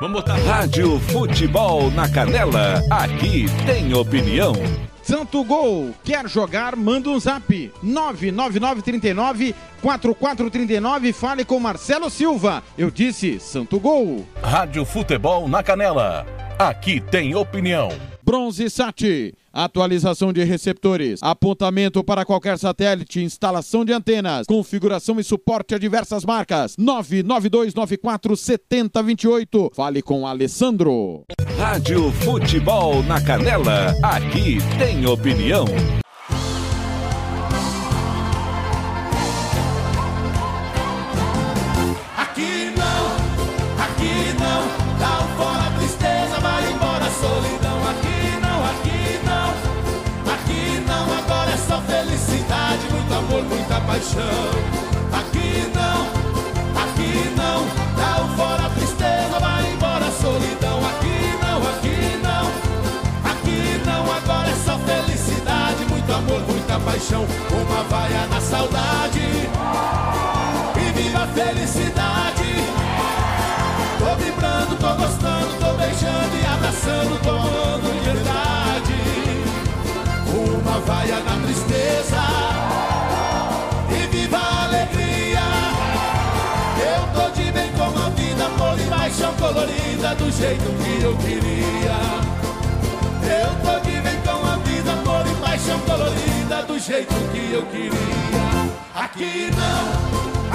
[0.00, 2.82] Vamos botar Rádio Futebol na Canela.
[2.90, 4.54] Aqui tem opinião.
[5.02, 6.74] Santo Gol, quer jogar?
[6.74, 7.72] Manda um zap.
[7.82, 11.12] 99939 4439.
[11.12, 12.62] Fale com Marcelo Silva.
[12.78, 14.26] Eu disse Santo Gol.
[14.42, 16.26] Rádio Futebol na Canela.
[16.58, 17.90] Aqui tem opinião.
[18.30, 19.34] Bronze Sat.
[19.52, 26.24] Atualização de receptores, apontamento para qualquer satélite, instalação de antenas, configuração e suporte a diversas
[26.24, 26.76] marcas.
[26.76, 29.74] 992947028.
[29.74, 31.24] Fale com Alessandro.
[31.58, 33.96] Rádio Futebol na Canela.
[34.00, 35.64] Aqui tem opinião.
[54.00, 54.50] Paixão.
[55.12, 56.00] Aqui não,
[56.82, 60.78] aqui não, dá um fora a tristeza, vai embora a solidão.
[60.86, 62.46] Aqui não, aqui não,
[63.30, 67.26] aqui não, agora é só felicidade, muito amor, muita paixão.
[67.52, 69.20] Uma vaia na saudade
[70.76, 72.54] e viva a felicidade.
[73.98, 78.94] Tô vibrando, tô gostando, tô beijando e abraçando, tô amando de verdade.
[80.32, 81.69] Uma vaia na tristeza
[90.10, 91.98] colorida do jeito que eu queria.
[93.22, 97.62] Eu tô de bem com a vida, amor e paixão colorida do jeito que eu
[97.66, 97.90] queria.
[98.94, 99.88] Aqui não,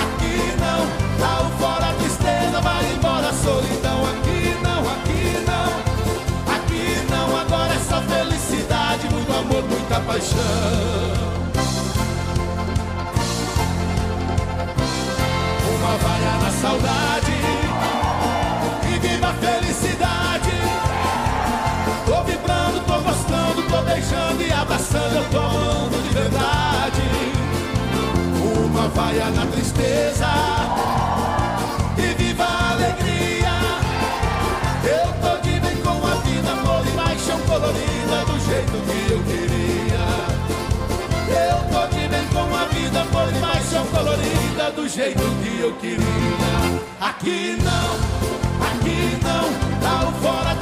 [0.04, 0.82] aqui não,
[1.20, 4.04] tá o fora a tristeza, vai embora a solidão.
[4.06, 11.36] Aqui não, aqui não, aqui não, agora é só felicidade, muito amor, muita paixão.
[15.78, 17.25] Uma vaia na saudade
[28.96, 30.26] vaia na tristeza
[31.98, 33.56] e viva a alegria.
[34.84, 39.20] Eu tô de bem com a vida, amor e paixão colorida do jeito que eu
[39.30, 40.06] queria.
[41.28, 45.74] Eu tô de bem com a vida, amor e paixão colorida do jeito que eu
[45.76, 46.56] queria.
[47.02, 47.90] Aqui não,
[48.66, 49.46] aqui não,
[49.82, 50.56] tá o fora a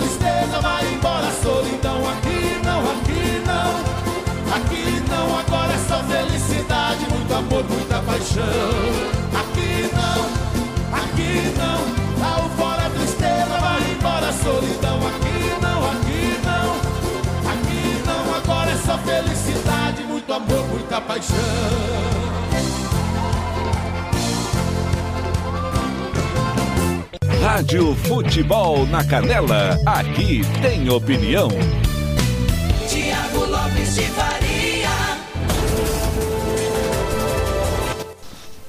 [7.64, 8.44] amor, muita paixão.
[9.34, 15.00] Aqui não, aqui não, fora a tristeza, vai embora a solidão.
[15.08, 21.36] Aqui não, aqui não, aqui não, agora é só felicidade, muito amor, muita paixão.
[27.42, 29.78] Rádio Futebol na Canela.
[29.86, 31.50] Aqui tem opinião.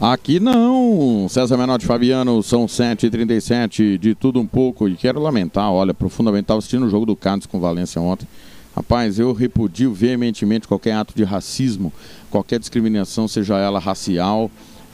[0.07, 4.87] Aqui não, César Menotti Fabiano, são 7h37 de tudo um pouco.
[4.87, 8.29] E quero lamentar, olha, profundamente, estava assistindo o jogo do Cádiz com Valência ontem.
[8.77, 11.91] Rapaz, eu repudio veementemente qualquer ato de racismo,
[12.31, 14.51] qualquer discriminação, seja ela racial,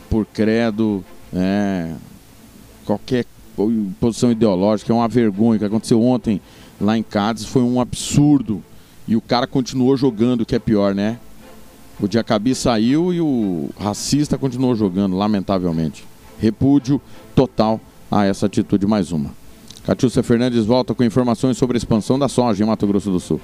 [0.09, 1.05] por credo,
[1.35, 1.93] é,
[2.87, 3.25] qualquer
[3.99, 4.93] posição ideológica.
[4.93, 5.57] É uma vergonha.
[5.57, 6.41] O que aconteceu ontem
[6.81, 8.63] lá em Cádiz foi um absurdo.
[9.09, 11.19] E o cara continuou jogando, o que é pior, né?
[12.01, 16.05] O Diacabi saiu e o racista continuou jogando, lamentavelmente.
[16.39, 17.01] Repúdio
[17.35, 17.79] total
[18.11, 19.31] a essa atitude, mais uma.
[19.85, 23.41] Catiúcia Fernandes volta com informações sobre a expansão da soja em Mato Grosso do Sul.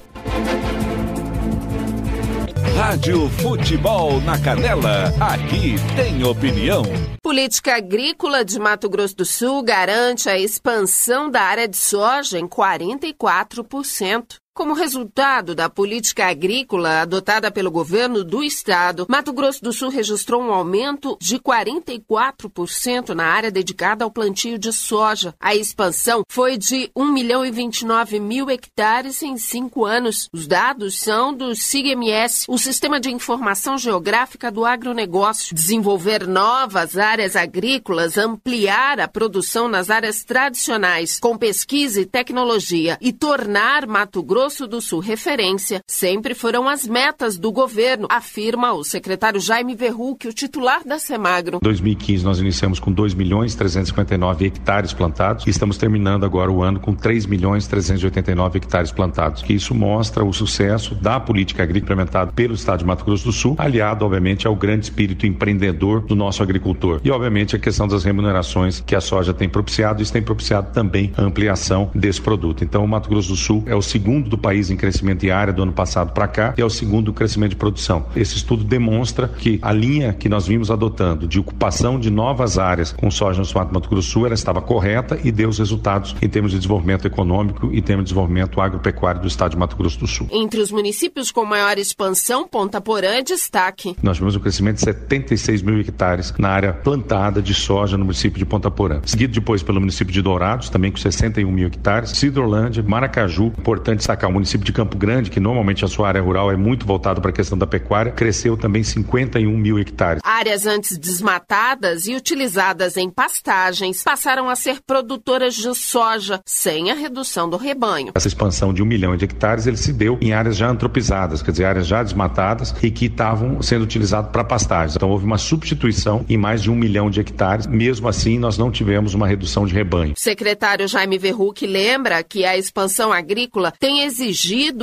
[2.76, 6.82] Rádio Futebol na Canela, aqui tem opinião.
[7.22, 12.46] Política Agrícola de Mato Grosso do Sul garante a expansão da área de soja em
[12.46, 14.36] 44%.
[14.56, 20.40] Como resultado da política agrícola adotada pelo governo do estado, Mato Grosso do Sul registrou
[20.40, 25.34] um aumento de 44% na área dedicada ao plantio de soja.
[25.38, 30.26] A expansão foi de 1 milhão e 29 mil hectares em cinco anos.
[30.32, 35.54] Os dados são do SIGMS, o Sistema de Informação Geográfica do Agronegócio.
[35.54, 43.12] Desenvolver novas áreas agrícolas, ampliar a produção nas áreas tradicionais, com pesquisa e tecnologia, e
[43.12, 48.84] tornar Mato Grosso Grosso do Sul referência sempre foram as metas do governo, afirma o
[48.84, 51.56] secretário Jaime Verruc, o titular da Semagro.
[51.56, 56.62] Em 2015 nós iniciamos com 2 milhões 359 hectares plantados e estamos terminando agora o
[56.62, 59.42] ano com 3 milhões 389 hectares plantados.
[59.42, 63.32] Que isso mostra o sucesso da política agrícola implementada pelo estado de Mato Grosso do
[63.32, 67.00] Sul, aliado obviamente ao grande espírito empreendedor do nosso agricultor.
[67.02, 71.12] E obviamente a questão das remunerações que a soja tem propiciado, isso tem propiciado também
[71.16, 72.62] a ampliação desse produto.
[72.62, 75.52] Então o Mato Grosso do Sul é o segundo do país em crescimento de área
[75.52, 78.06] do ano passado para cá e é o segundo crescimento de produção.
[78.14, 82.92] Esse estudo demonstra que a linha que nós vimos adotando de ocupação de novas áreas
[82.92, 86.14] com soja no Mato Mato Grosso do Sul, ela estava correta e deu os resultados
[86.20, 89.76] em termos de desenvolvimento econômico e em termos de desenvolvimento agropecuário do estado de Mato
[89.76, 90.28] Grosso do Sul.
[90.30, 93.96] Entre os municípios com maior expansão, Ponta Porã é destaque.
[94.02, 98.38] Nós tivemos um crescimento de 76 mil hectares na área plantada de soja no município
[98.38, 99.00] de Ponta Porã.
[99.06, 104.30] Seguido depois pelo município de Dourados, também com 61 mil hectares, Cidrolândia, Maracaju, importante sacar
[104.30, 107.30] o município de Campo Grande, que normalmente a sua área rural é muito voltada para
[107.30, 110.20] a questão da pecuária, cresceu também 51 mil hectares.
[110.24, 116.94] Áreas antes desmatadas e utilizadas em pastagens passaram a ser produtoras de soja, sem a
[116.94, 118.12] redução do rebanho.
[118.14, 121.50] Essa expansão de um milhão de hectares ele se deu em áreas já antropizadas, quer
[121.50, 124.96] dizer, áreas já desmatadas e que estavam sendo utilizadas para pastagens.
[124.96, 127.66] Então houve uma substituição em mais de um milhão de hectares.
[127.66, 130.14] Mesmo assim, nós não tivemos uma redução de rebanho.
[130.16, 134.15] O secretário Jaime Verruc lembra que a expansão agrícola tem exigido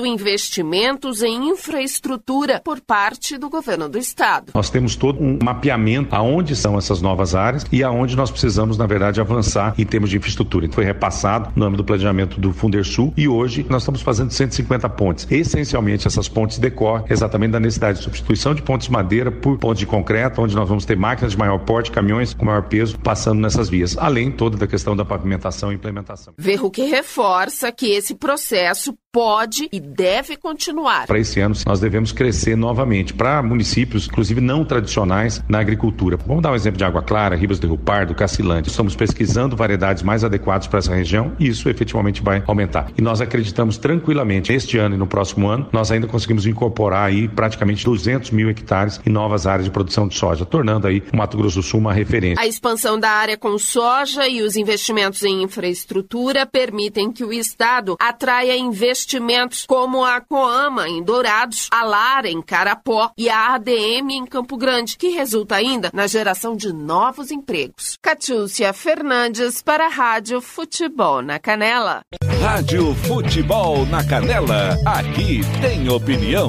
[0.05, 4.51] investimentos em infraestrutura por parte do governo do estado.
[4.53, 8.85] Nós temos todo um mapeamento aonde são essas novas áreas e aonde nós precisamos, na
[8.85, 10.69] verdade, avançar em termos de infraestrutura.
[10.71, 15.27] Foi repassado no âmbito do planejamento do Fundersul e hoje nós estamos fazendo 150 pontes.
[15.29, 19.79] Essencialmente, essas pontes decorrem exatamente da necessidade de substituição de pontes de madeira por pontes
[19.79, 23.39] de concreto, onde nós vamos ter máquinas de maior porte, caminhões com maior peso passando
[23.39, 26.33] nessas vias, além toda da questão da pavimentação e implementação.
[26.37, 31.05] Verruc reforça que esse processo pode e deve continuar.
[31.05, 36.17] Para esse ano, nós devemos crescer novamente para municípios, inclusive não tradicionais, na agricultura.
[36.25, 38.71] Vamos dar um exemplo de Água Clara, Ribas do Rio Pardo, Cacilândia.
[38.71, 42.91] Estamos pesquisando variedades mais adequadas para essa região e isso efetivamente vai aumentar.
[42.97, 47.27] E nós acreditamos tranquilamente, este ano e no próximo ano, nós ainda conseguimos incorporar aí
[47.27, 51.37] praticamente 200 mil hectares em novas áreas de produção de soja, tornando aí o Mato
[51.37, 52.41] Grosso do Sul uma referência.
[52.41, 57.95] A expansão da área com soja e os investimentos em infraestrutura permitem que o Estado
[57.99, 64.11] atraia investimentos investimentos como a Coama em Dourados, a Lara em Carapó e a ADM
[64.11, 67.97] em Campo Grande, que resulta ainda na geração de novos empregos.
[68.01, 72.01] Catiúcia Fernandes para a Rádio Futebol na Canela.
[72.41, 76.47] Rádio Futebol na Canela, aqui tem opinião.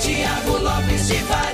[0.00, 1.45] Tiago Lopes de.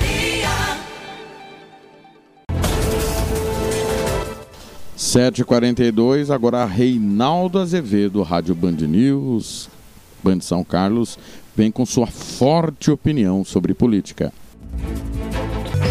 [5.03, 9.69] 7h42, agora Reinaldo Azevedo, Rádio Band News,
[10.23, 11.19] Band São Carlos,
[11.53, 14.31] vem com sua forte opinião sobre política.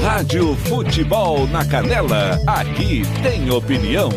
[0.02, 4.08] Rádio Futebol na Canela, aqui tem opinião.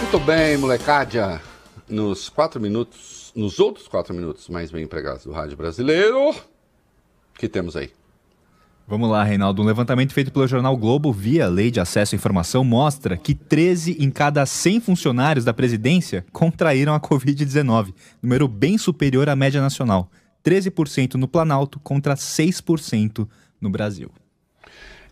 [0.00, 1.42] Muito bem, molecada.
[1.88, 6.32] Nos quatro minutos, nos outros quatro minutos mais bem empregados do rádio brasileiro,
[7.36, 7.97] que temos aí?
[8.88, 9.60] Vamos lá, Reinaldo.
[9.60, 14.02] Um levantamento feito pelo jornal Globo via Lei de Acesso à Informação mostra que 13
[14.02, 20.10] em cada 100 funcionários da presidência contraíram a Covid-19, número bem superior à média nacional.
[20.42, 23.28] 13% no Planalto contra 6%
[23.60, 24.10] no Brasil.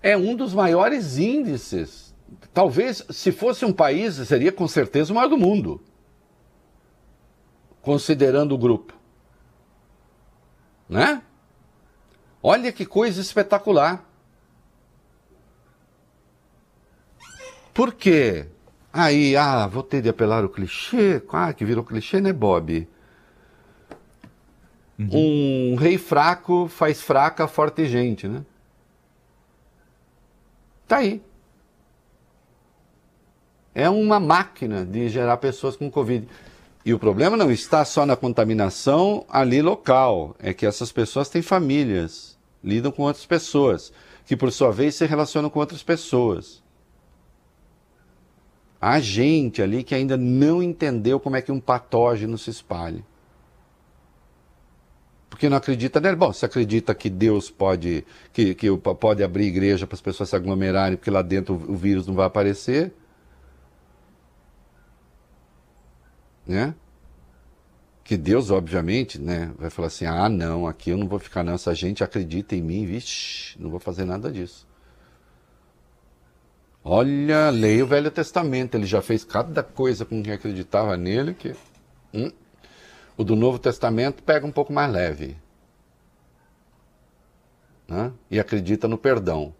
[0.03, 2.15] É um dos maiores índices.
[2.55, 5.83] Talvez, se fosse um país, seria com certeza o maior do mundo,
[7.83, 8.95] considerando o grupo.
[10.89, 11.21] Né?
[12.49, 14.05] Olha que coisa espetacular.
[17.75, 18.47] Por quê?
[18.93, 21.21] Aí, ah, vou ter de apelar o clichê.
[21.29, 22.87] Ah, que virou clichê, né, Bob?
[24.97, 25.73] Uhum.
[25.73, 28.45] Um rei fraco faz fraca forte gente, né?
[30.87, 31.21] Tá aí.
[33.75, 36.29] É uma máquina de gerar pessoas com Covid.
[36.85, 41.43] E o problema não está só na contaminação ali local, é que essas pessoas têm
[41.43, 43.93] famílias, lidam com outras pessoas,
[44.25, 46.63] que por sua vez se relacionam com outras pessoas.
[48.81, 53.05] Há gente ali que ainda não entendeu como é que um patógeno se espalha.
[55.31, 56.17] Porque não acredita nele.
[56.17, 60.37] Bom, se acredita que Deus pode, que, que pode abrir igreja para as pessoas se
[60.37, 62.93] aglomerarem, porque lá dentro o vírus não vai aparecer.
[66.47, 66.75] né?
[68.07, 71.55] Que Deus, obviamente, né, vai falar assim: ah, não, aqui eu não vou ficar, não.
[71.55, 74.65] Essa gente acredita em mim, vixe, não vou fazer nada disso.
[76.85, 81.57] Olha, leia o Velho Testamento, ele já fez cada coisa com quem acreditava nele que.
[82.15, 82.31] Hum.
[83.17, 85.37] O do Novo Testamento pega um pouco mais leve.
[87.89, 88.13] Né?
[88.31, 89.53] E acredita no perdão.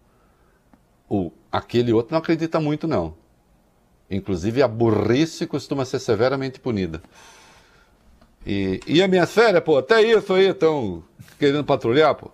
[1.09, 3.13] O, aquele outro não acredita muito, não.
[4.09, 7.01] Inclusive, a burrice costuma ser severamente punida.
[8.47, 11.03] E, e as minhas férias, pô, até isso aí estão
[11.37, 12.31] querendo patrulhar, pô.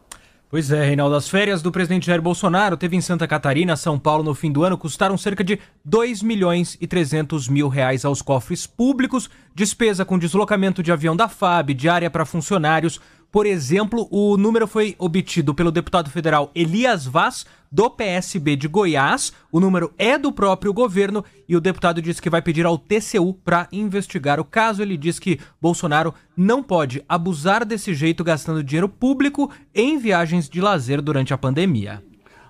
[0.47, 4.24] Pois é, Reinaldo, as férias do presidente Jair Bolsonaro teve em Santa Catarina, São Paulo,
[4.24, 8.68] no fim do ano, custaram cerca de 2 milhões e 300 mil reais aos cofres
[8.68, 13.01] públicos, despesa com deslocamento de avião da FAB, diária para funcionários,
[13.34, 19.34] por exemplo, o número foi obtido pelo deputado federal Elias Vaz, do PSB de Goiás.
[19.52, 23.34] O número é do próprio governo e o deputado disse que vai pedir ao TCU
[23.34, 24.84] para investigar o caso.
[24.84, 30.62] Ele diz que Bolsonaro não pode abusar desse jeito gastando dinheiro público em viagens de
[30.62, 32.04] lazer durante a pandemia.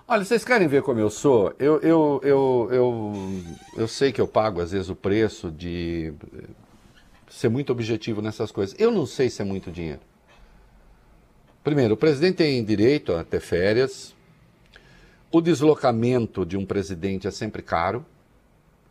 [0.06, 1.54] Olha, vocês querem ver como eu sou?
[1.58, 3.42] Eu, eu, eu, eu,
[3.74, 6.12] eu sei que eu pago às vezes o preço de
[7.26, 8.76] ser muito objetivo nessas coisas.
[8.78, 10.00] Eu não sei se é muito dinheiro.
[11.64, 14.14] Primeiro, o presidente tem direito a ter férias.
[15.32, 18.04] O deslocamento de um presidente é sempre caro.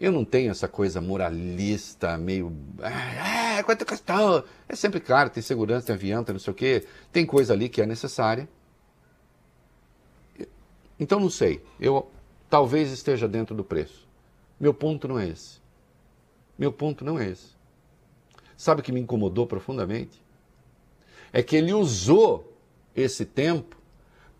[0.01, 2.51] Eu não tenho essa coisa moralista, meio.
[2.81, 4.43] Ah, quanto custou?
[4.67, 6.87] É sempre caro, tem segurança, tem avião, tem não sei o quê.
[7.11, 8.49] Tem coisa ali que é necessária.
[10.99, 11.63] Então não sei.
[11.79, 12.09] Eu
[12.49, 14.07] talvez esteja dentro do preço.
[14.59, 15.59] Meu ponto não é esse.
[16.57, 17.53] Meu ponto não é esse.
[18.57, 20.19] Sabe o que me incomodou profundamente?
[21.31, 22.52] É que ele usou
[22.95, 23.77] esse tempo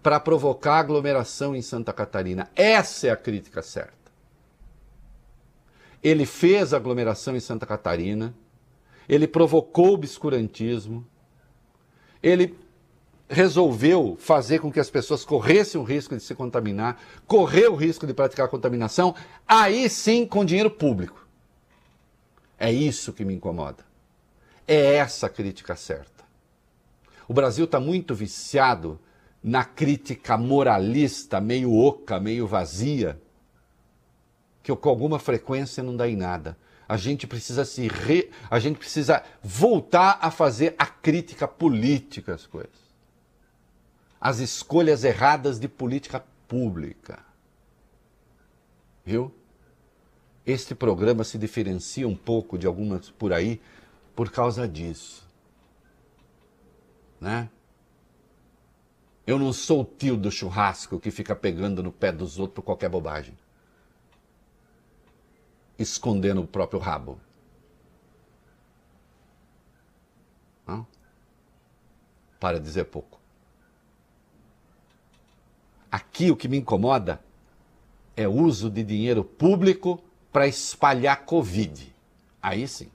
[0.01, 2.49] para provocar aglomeração em Santa Catarina.
[2.55, 3.93] Essa é a crítica certa.
[6.03, 8.35] Ele fez aglomeração em Santa Catarina,
[9.07, 11.07] ele provocou obscurantismo,
[12.21, 12.57] ele
[13.29, 18.05] resolveu fazer com que as pessoas corressem o risco de se contaminar, correr o risco
[18.05, 19.15] de praticar contaminação,
[19.47, 21.25] aí sim com dinheiro público.
[22.59, 23.85] É isso que me incomoda.
[24.67, 26.12] É essa a crítica certa.
[27.33, 28.99] O Brasil está muito viciado
[29.43, 33.19] na crítica moralista, meio oca, meio vazia,
[34.61, 36.55] que com alguma frequência não dá em nada.
[36.87, 38.29] A gente precisa se re...
[38.51, 42.93] a gente precisa voltar a fazer a crítica política às coisas.
[44.21, 47.17] As escolhas erradas de política pública.
[49.03, 49.33] Viu?
[50.45, 53.59] Este programa se diferencia um pouco de algumas por aí
[54.15, 55.22] por causa disso
[57.23, 57.49] né?
[59.25, 62.61] Eu não sou o tio do churrasco que fica pegando no pé dos outros por
[62.63, 63.37] qualquer bobagem.
[65.79, 67.17] Escondendo o próprio rabo.
[70.67, 70.85] Não?
[72.41, 73.17] Para dizer pouco.
[75.89, 77.23] Aqui o que me incomoda
[78.17, 80.03] é o uso de dinheiro público
[80.33, 81.95] para espalhar Covid.
[82.41, 82.91] Aí sim.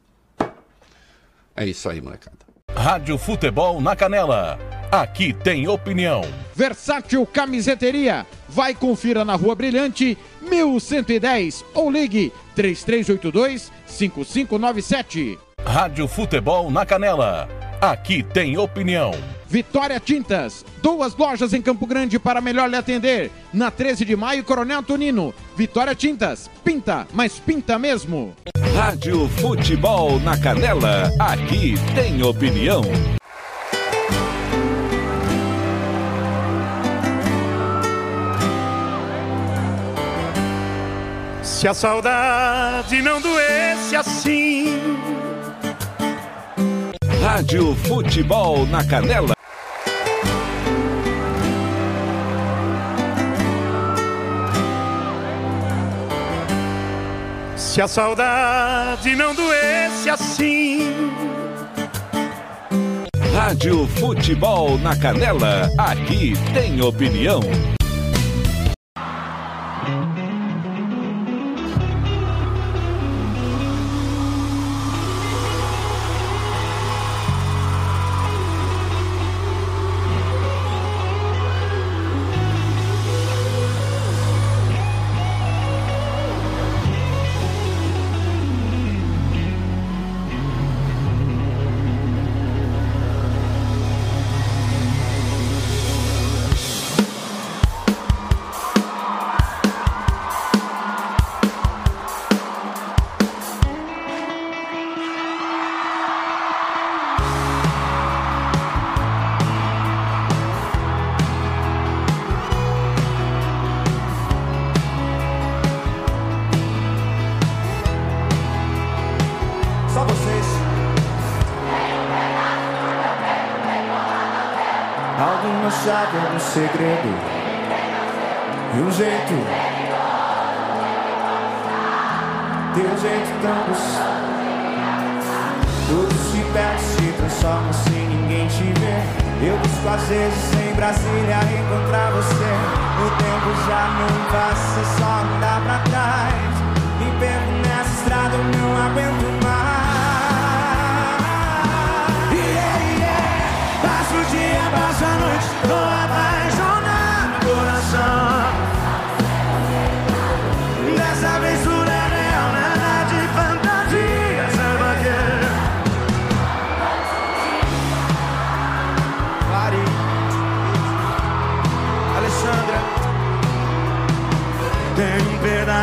[1.56, 2.47] É isso aí, molecada.
[2.78, 4.56] Rádio Futebol na Canela.
[4.90, 6.22] Aqui tem opinião.
[6.54, 8.24] Versátil Camiseteria.
[8.48, 15.36] Vai confira na Rua Brilhante, 1110 ou ligue 3382 5597.
[15.66, 17.48] Rádio Futebol na Canela.
[17.80, 19.10] Aqui tem opinião.
[19.48, 23.30] Vitória Tintas, duas lojas em Campo Grande para melhor lhe atender.
[23.50, 25.34] Na 13 de maio, Coronel Tonino.
[25.56, 28.34] Vitória Tintas, pinta, mas pinta mesmo.
[28.74, 32.82] Rádio Futebol na Canela, aqui tem opinião.
[41.42, 44.66] Se a saudade não doesse assim.
[47.22, 49.37] Rádio Futebol na Canela.
[57.78, 60.80] Se a saudade não doesse assim.
[63.32, 67.38] Rádio Futebol na Canela, aqui tem opinião.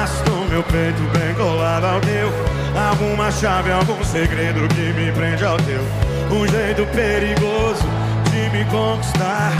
[0.05, 2.31] Pedaço do meu peito bem colado ao teu
[2.75, 5.81] Alguma chave, algum segredo que me prende ao teu.
[6.29, 7.83] Um jeito perigoso
[8.31, 9.51] de me conquistar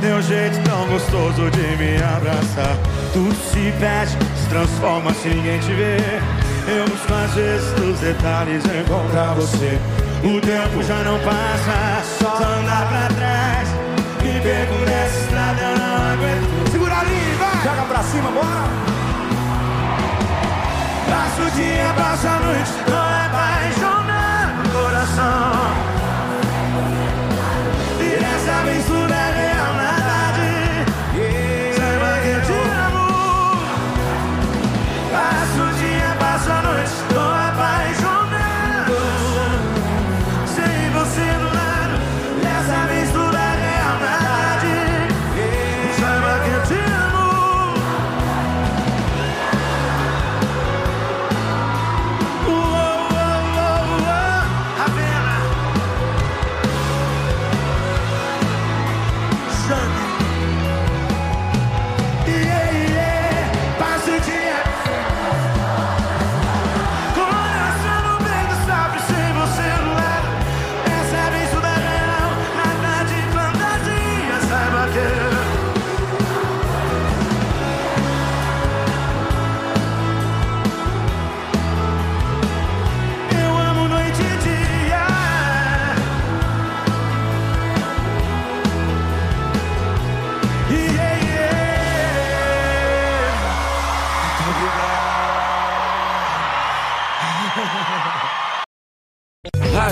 [0.00, 2.76] Teu jeito tão gostoso de me abraçar.
[3.12, 5.96] Tudo se perde, se transforma se ninguém te vê.
[6.68, 9.78] Eu busco às vezes nos detalhes encontrar você.
[10.22, 13.68] O tempo já não passa, só andar pra trás.
[14.22, 16.70] Me perco nessa estrada, eu não aguento.
[16.70, 17.64] Segura ali, vai!
[17.64, 18.97] Joga pra cima, bora!
[21.10, 25.52] Passa o dia, passa a noite, não é apaixonado no coração.
[28.00, 29.27] E dessa vez é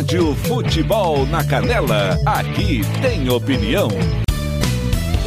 [0.07, 3.89] Rádio Futebol na Canela, aqui tem opinião.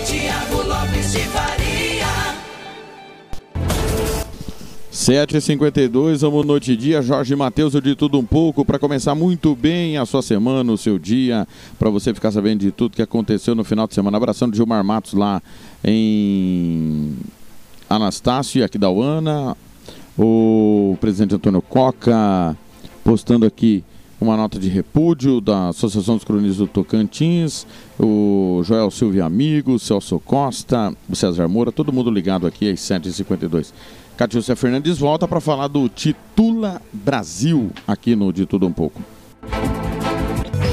[0.05, 2.07] Tiago Lopes de Faria.
[4.93, 7.01] 7h52, vamos noite e dia.
[7.01, 10.77] Jorge Matheus, eu de tudo um pouco, para começar muito bem a sua semana, o
[10.77, 11.45] seu dia,
[11.77, 14.15] para você ficar sabendo de tudo que aconteceu no final de semana.
[14.15, 15.43] Abração de Gilmar Matos lá
[15.83, 17.17] em
[17.89, 19.57] Anastácio aqui da UANA.
[20.17, 22.55] O presidente Antônio Coca
[23.03, 23.83] postando aqui
[24.19, 27.65] uma nota de repúdio da Associação dos Cronistas do Tocantins,
[27.99, 33.71] o Joel Silvio Amigo, Celso Costa, o César Moura, todo mundo ligado aqui às 7h52.
[34.17, 39.01] Catiúcia Fernandes volta para falar do Titula Brasil aqui no De Tudo Um Pouco.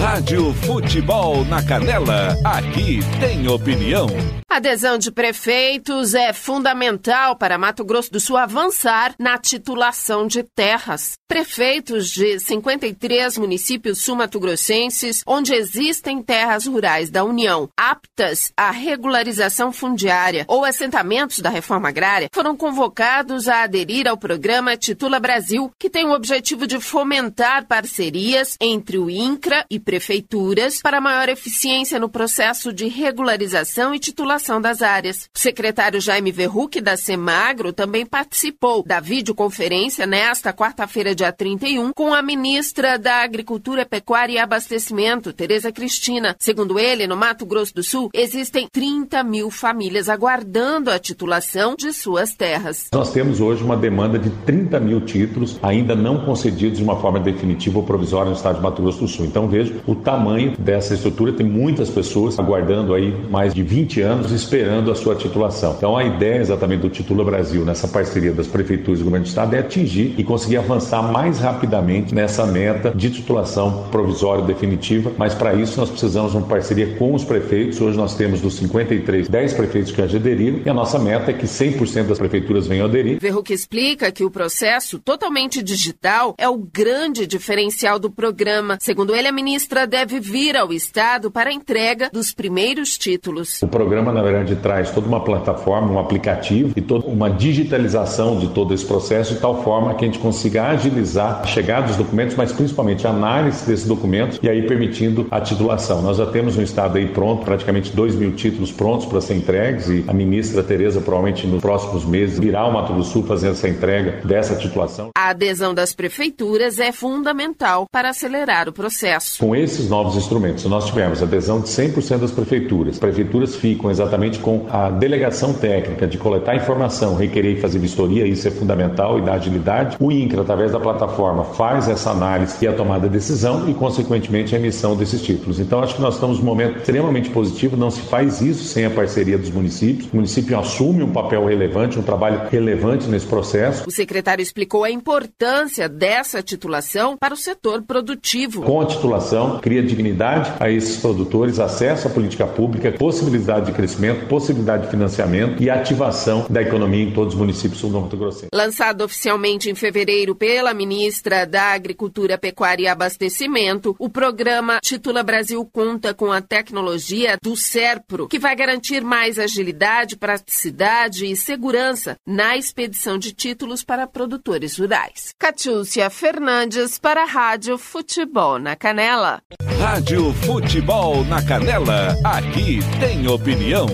[0.00, 4.06] Rádio Futebol na Canela, aqui tem opinião.
[4.48, 11.12] Adesão de prefeitos é fundamental para Mato Grosso do Sul avançar na titulação de terras.
[11.28, 20.46] Prefeitos de 53 municípios sul-mato-grossenses, onde existem terras rurais da União aptas à regularização fundiária
[20.48, 26.06] ou assentamentos da reforma agrária, foram convocados a aderir ao programa Titula Brasil, que tem
[26.06, 32.72] o objetivo de fomentar parcerias entre o INCRA e prefeituras para maior eficiência no processo
[32.72, 35.30] de regularização e titulação das áreas.
[35.32, 42.12] O secretário Jaime Verruc da Semagro também participou da videoconferência nesta quarta-feira, dia 31, com
[42.12, 46.34] a ministra da Agricultura, Pecuária e Abastecimento, Tereza Cristina.
[46.40, 51.92] Segundo ele, no Mato Grosso do Sul, existem 30 mil famílias aguardando a titulação de
[51.92, 52.88] suas terras.
[52.92, 57.20] Nós temos hoje uma demanda de 30 mil títulos ainda não concedidos de uma forma
[57.20, 59.26] definitiva ou provisória no estado de Mato Grosso do Sul.
[59.26, 61.32] Então vejo o tamanho dessa estrutura.
[61.32, 65.74] Tem muitas pessoas aguardando aí mais de 20 anos esperando a sua titulação.
[65.76, 69.28] Então a ideia exatamente do Titula Brasil, nessa parceria das prefeituras e do governo do
[69.28, 75.34] estado, é atingir e conseguir avançar mais rapidamente nessa meta de titulação provisória definitiva, mas
[75.34, 77.80] para isso nós precisamos de uma parceria com os prefeitos.
[77.80, 81.34] Hoje nós temos dos 53, 10 prefeitos que já aderiram e a nossa meta é
[81.34, 83.18] que 100% das prefeituras venham aderir.
[83.20, 88.78] Verruc explica que o processo totalmente digital é o grande diferencial do programa.
[88.80, 93.62] Segundo ele, a ministra deve vir ao Estado para a entrega dos primeiros títulos.
[93.62, 98.48] O programa, na verdade, traz toda uma plataforma, um aplicativo e toda uma digitalização de
[98.48, 102.36] todo esse processo de tal forma que a gente consiga agilizar a chegada dos documentos,
[102.36, 106.02] mas principalmente a análise desses documentos e aí permitindo a titulação.
[106.02, 109.88] Nós já temos um Estado aí pronto, praticamente 2 mil títulos prontos para ser entregues
[109.88, 113.68] e a ministra Tereza provavelmente nos próximos meses virá ao Mato do Sul fazendo essa
[113.68, 115.10] entrega dessa titulação.
[115.16, 119.38] A adesão das prefeituras é fundamental para acelerar o processo.
[119.38, 122.94] Com esses novos instrumentos, nós tivemos adesão de 100% das prefeituras.
[122.94, 128.26] As prefeituras ficam exatamente com a delegação técnica de coletar informação, requerer e fazer vistoria,
[128.26, 129.96] isso é fundamental e dá agilidade.
[130.00, 134.54] O INCRA, através da plataforma, faz essa análise e a tomada de decisão e, consequentemente,
[134.54, 135.60] a emissão desses títulos.
[135.60, 138.90] Então, acho que nós estamos num momento extremamente positivo, não se faz isso sem a
[138.90, 140.08] parceria dos municípios.
[140.12, 143.84] O município assume um papel relevante, um trabalho relevante nesse processo.
[143.86, 148.62] O secretário explicou a importância dessa titulação para o setor produtivo.
[148.62, 154.26] Com a titulação, cria dignidade a esses produtores, acesso à política pública, possibilidade de crescimento,
[154.26, 158.48] possibilidade de financiamento e ativação da economia em todos os municípios do Mato Grossense.
[158.52, 165.64] Lançado oficialmente em fevereiro pela ministra da Agricultura, Pecuária e Abastecimento, o programa Titula Brasil
[165.72, 172.56] conta com a tecnologia do SERPRO, que vai garantir mais agilidade, praticidade e segurança na
[172.56, 175.34] expedição de títulos para produtores rurais.
[175.38, 179.35] Catiúcia Fernandes para a Rádio Futebol na Canela.
[179.78, 183.86] Rádio Futebol na Canela, aqui tem opinião.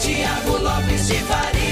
[0.00, 1.66] Tiago Lopes de Faria.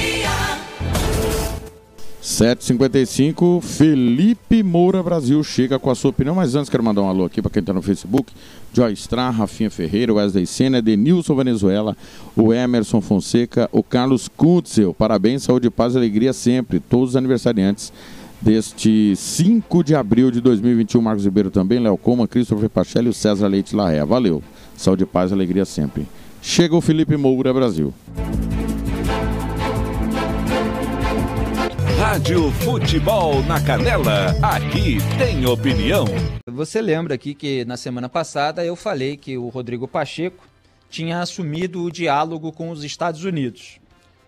[2.22, 6.35] 7h55, Felipe Moura Brasil chega com a sua opinião.
[6.35, 8.32] Mas antes, quero mandar um alô aqui para quem está no Facebook:
[8.72, 11.95] Joy Stra, Rafinha Ferreira, Wesley Senna, Denilson Venezuela,
[12.35, 14.95] o Emerson Fonseca, o Carlos Kutzel.
[14.95, 16.80] Parabéns, saúde, paz e alegria sempre.
[16.80, 17.93] Todos os aniversariantes
[18.45, 21.01] deste 5 de abril de 2021.
[21.01, 24.05] Marcos Ribeiro também, Léo Coma, Christopher Pachelli e o César Leite Larrea.
[24.05, 24.43] Valeu.
[24.77, 26.07] Saúde, paz e alegria sempre.
[26.43, 27.93] Chega o Felipe Moura Brasil.
[31.99, 36.05] Rádio Futebol na Canela, aqui tem opinião.
[36.49, 40.45] Você lembra aqui que na semana passada eu falei que o Rodrigo Pacheco
[40.91, 43.81] tinha assumido o diálogo com os Estados Unidos.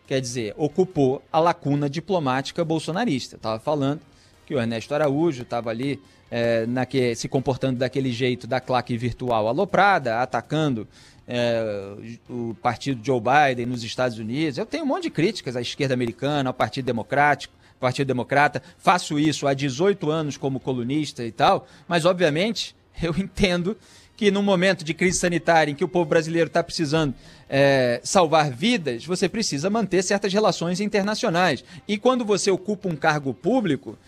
[0.07, 3.37] Quer dizer, ocupou a lacuna diplomática bolsonarista.
[3.37, 4.01] Estava falando
[4.47, 6.01] que o Ernesto Araújo estava ali
[6.31, 10.87] é, naque, se comportando daquele jeito da claque virtual aloprada, atacando
[11.27, 11.95] é,
[12.29, 14.59] o partido Joe Biden nos Estados Unidos.
[14.59, 18.63] Eu tenho um monte de críticas à esquerda americana, ao Partido Democrático, Partido Democrata.
[18.79, 23.77] Faço isso há 18 anos como colunista e tal, mas obviamente eu entendo
[24.17, 27.15] que num momento de crise sanitária em que o povo brasileiro está precisando
[27.49, 31.65] é, salvar vidas, você precisa manter certas relações internacionais.
[31.87, 33.99] E quando você ocupa um cargo público,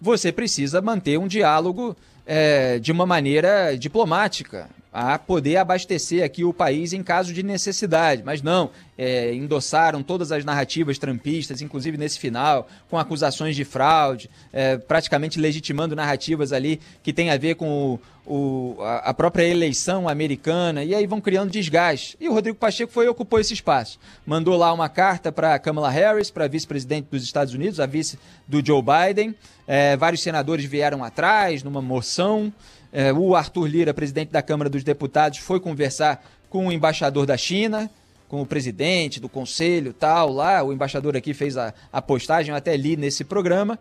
[0.00, 1.96] você precisa manter um diálogo
[2.26, 4.68] é, de uma maneira diplomática
[4.98, 8.22] a poder abastecer aqui o país em caso de necessidade.
[8.24, 14.30] Mas não, é, endossaram todas as narrativas trampistas, inclusive nesse final, com acusações de fraude,
[14.50, 20.08] é, praticamente legitimando narrativas ali que tem a ver com o, o, a própria eleição
[20.08, 22.16] americana, e aí vão criando desgaste.
[22.18, 23.98] E o Rodrigo Pacheco foi e ocupou esse espaço.
[24.24, 28.18] Mandou lá uma carta para Kamala Harris, para vice-presidente dos Estados Unidos, a vice
[28.48, 29.34] do Joe Biden.
[29.66, 32.50] É, vários senadores vieram atrás numa moção.
[32.92, 37.36] É, o Arthur Lira, presidente da Câmara dos Deputados, foi conversar com o embaixador da
[37.36, 37.90] China,
[38.28, 40.62] com o presidente do conselho tal, lá.
[40.62, 43.78] O embaixador aqui fez a, a postagem, eu até li nesse programa.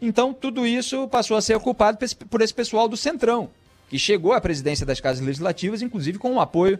[0.00, 1.98] Então, tudo isso passou a ser ocupado
[2.30, 3.50] por esse pessoal do Centrão,
[3.88, 6.78] que chegou à presidência das casas legislativas, inclusive com o apoio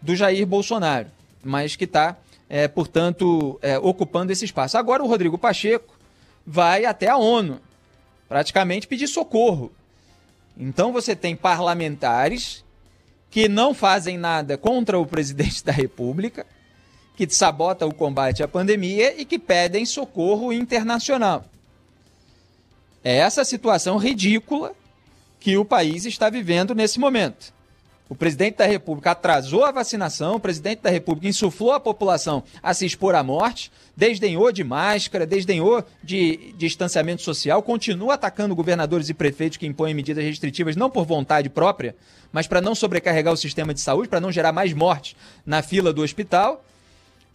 [0.00, 1.06] do Jair Bolsonaro,
[1.44, 2.16] mas que está,
[2.48, 4.78] é, portanto, é, ocupando esse espaço.
[4.78, 5.94] Agora, o Rodrigo Pacheco
[6.46, 7.60] vai até a ONU,
[8.28, 9.70] praticamente pedir socorro
[10.56, 12.64] então você tem parlamentares
[13.30, 16.46] que não fazem nada contra o presidente da República,
[17.16, 21.44] que sabota o combate à pandemia e que pedem socorro internacional.
[23.02, 24.74] É essa situação ridícula
[25.40, 27.52] que o país está vivendo nesse momento.
[28.12, 32.74] O presidente da República atrasou a vacinação, o presidente da República insuflou a população a
[32.74, 39.08] se expor à morte, desdenhou de máscara, desdenhou de, de distanciamento social, continua atacando governadores
[39.08, 41.96] e prefeitos que impõem medidas restritivas não por vontade própria,
[42.30, 45.90] mas para não sobrecarregar o sistema de saúde, para não gerar mais mortes na fila
[45.90, 46.62] do hospital.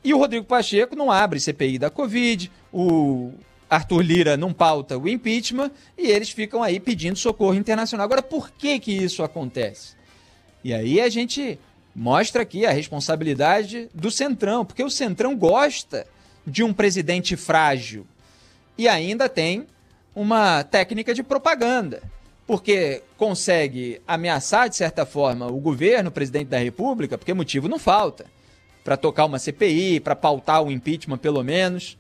[0.03, 3.32] E o Rodrigo Pacheco não abre CPI da Covid, o
[3.67, 8.05] Arthur Lira não pauta o impeachment e eles ficam aí pedindo socorro internacional.
[8.05, 9.97] Agora, por que que isso acontece?
[10.64, 11.60] E aí a gente
[11.95, 16.05] mostra aqui a responsabilidade do Centrão, porque o Centrão gosta
[16.45, 18.05] de um presidente frágil
[18.78, 19.68] e ainda tem
[20.16, 22.01] uma técnica de propaganda,
[22.45, 27.80] porque consegue ameaçar, de certa forma, o governo, o presidente da República, porque motivo não
[27.80, 28.26] falta
[28.84, 31.97] para tocar uma CPI, para pautar o impeachment, pelo menos.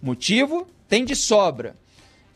[0.00, 1.74] Motivo tem de sobra.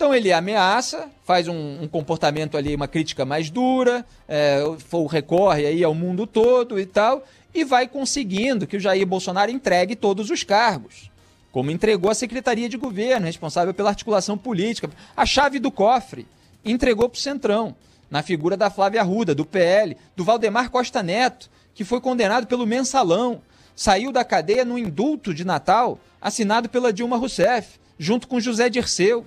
[0.03, 4.61] Então ele ameaça, faz um, um comportamento ali, uma crítica mais dura, é,
[5.09, 7.25] recorre aí ao mundo todo e tal,
[7.55, 11.09] e vai conseguindo que o Jair Bolsonaro entregue todos os cargos.
[11.53, 16.27] Como entregou a Secretaria de Governo, responsável pela articulação política, a chave do cofre,
[16.65, 17.73] entregou para o Centrão,
[18.11, 22.67] na figura da Flávia Arruda, do PL, do Valdemar Costa Neto, que foi condenado pelo
[22.67, 23.41] mensalão,
[23.77, 29.25] saiu da cadeia no indulto de Natal, assinado pela Dilma Rousseff, junto com José Dirceu.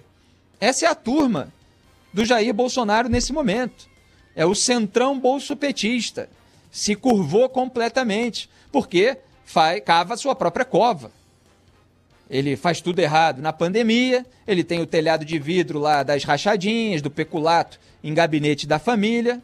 [0.59, 1.53] Essa é a turma
[2.13, 3.87] do Jair Bolsonaro nesse momento.
[4.35, 6.29] É o centrão bolsopetista.
[6.71, 11.11] Se curvou completamente, porque faz, cava sua própria cova.
[12.29, 17.01] Ele faz tudo errado na pandemia, ele tem o telhado de vidro lá das rachadinhas,
[17.01, 19.41] do peculato em gabinete da família,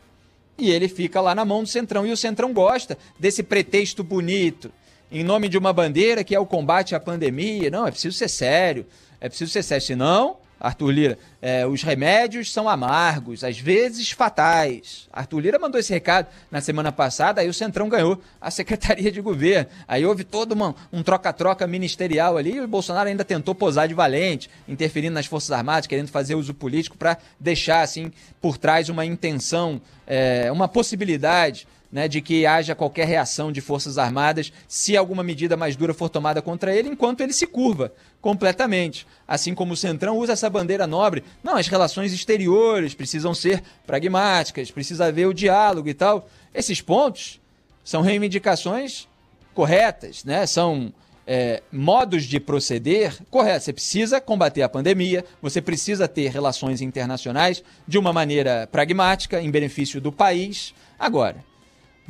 [0.58, 2.06] e ele fica lá na mão do Centrão.
[2.06, 4.72] E o Centrão gosta desse pretexto bonito,
[5.12, 7.70] em nome de uma bandeira que é o combate à pandemia.
[7.70, 8.86] Não, é preciso ser sério,
[9.20, 9.86] é preciso ser sério.
[9.86, 15.08] Senão, Arthur Lira, é, os remédios são amargos, às vezes fatais.
[15.12, 19.20] Arthur Lira mandou esse recado na semana passada, aí o Centrão ganhou a Secretaria de
[19.20, 19.68] Governo.
[19.88, 23.96] Aí houve todo uma, um troca-troca ministerial ali, e o Bolsonaro ainda tentou posar de
[23.96, 29.04] valente, interferindo nas Forças Armadas, querendo fazer uso político para deixar, assim, por trás uma
[29.04, 35.24] intenção, é, uma possibilidade né, de que haja qualquer reação de Forças Armadas se alguma
[35.24, 39.06] medida mais dura for tomada contra ele, enquanto ele se curva completamente.
[39.28, 41.24] Assim como o Centrão usa essa bandeira nobre.
[41.44, 46.30] Não, as relações exteriores precisam ser pragmáticas, precisa haver o diálogo e tal.
[46.54, 47.42] Esses pontos
[47.84, 49.08] são reivindicações
[49.54, 50.46] corretas, né?
[50.46, 50.94] São
[51.26, 53.66] é, modos de proceder corretos.
[53.66, 59.52] Você precisa combater a pandemia, você precisa ter relações internacionais de uma maneira pragmática, em
[59.52, 60.74] benefício do país.
[60.98, 61.44] Agora,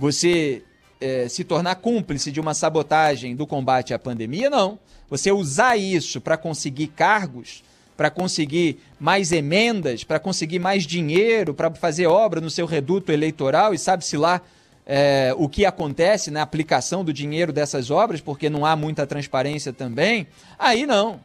[0.01, 0.63] você
[0.99, 4.79] é, se tornar cúmplice de uma sabotagem do combate à pandemia, não.
[5.07, 7.63] Você usar isso para conseguir cargos,
[7.95, 13.75] para conseguir mais emendas, para conseguir mais dinheiro, para fazer obra no seu reduto eleitoral
[13.75, 14.41] e sabe-se lá
[14.87, 19.71] é, o que acontece na aplicação do dinheiro dessas obras, porque não há muita transparência
[19.71, 20.25] também,
[20.57, 21.19] aí não.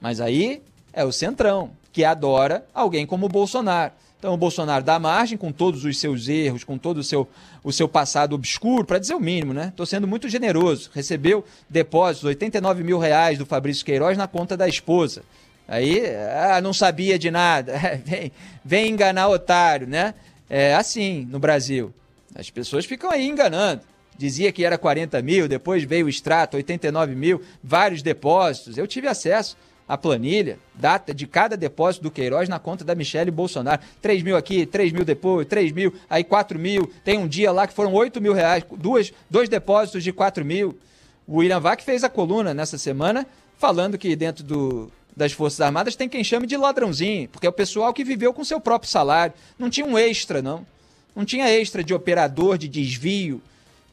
[0.00, 0.62] Mas aí
[0.94, 3.92] é o Centrão, que adora alguém como o Bolsonaro.
[4.22, 7.28] Então o Bolsonaro dá margem com todos os seus erros, com todo o seu,
[7.64, 9.70] o seu passado obscuro, para dizer o mínimo, né?
[9.70, 10.92] Estou sendo muito generoso.
[10.94, 15.24] Recebeu depósitos, 89 mil reais do Fabrício Queiroz na conta da esposa.
[15.66, 16.04] Aí,
[16.40, 17.74] ah, não sabia de nada.
[18.06, 18.30] vem,
[18.64, 20.14] vem enganar otário, né?
[20.48, 21.92] É assim no Brasil.
[22.32, 23.82] As pessoas ficam aí enganando.
[24.16, 28.78] Dizia que era 40 mil, depois veio o extrato, 89 mil, vários depósitos.
[28.78, 29.56] Eu tive acesso
[29.92, 33.82] a planilha, data de cada depósito do Queiroz na conta da Michelle Bolsonaro.
[34.00, 36.90] 3 mil aqui, 3 mil depois, 3 mil, aí 4 mil.
[37.04, 40.78] Tem um dia lá que foram 8 mil reais, duas, dois depósitos de 4 mil.
[41.26, 43.26] O William Vac fez a coluna nessa semana
[43.58, 47.52] falando que dentro do, das Forças Armadas tem quem chame de ladrãozinho, porque é o
[47.52, 49.34] pessoal que viveu com seu próprio salário.
[49.58, 50.66] Não tinha um extra, não.
[51.14, 53.42] Não tinha extra de operador, de desvio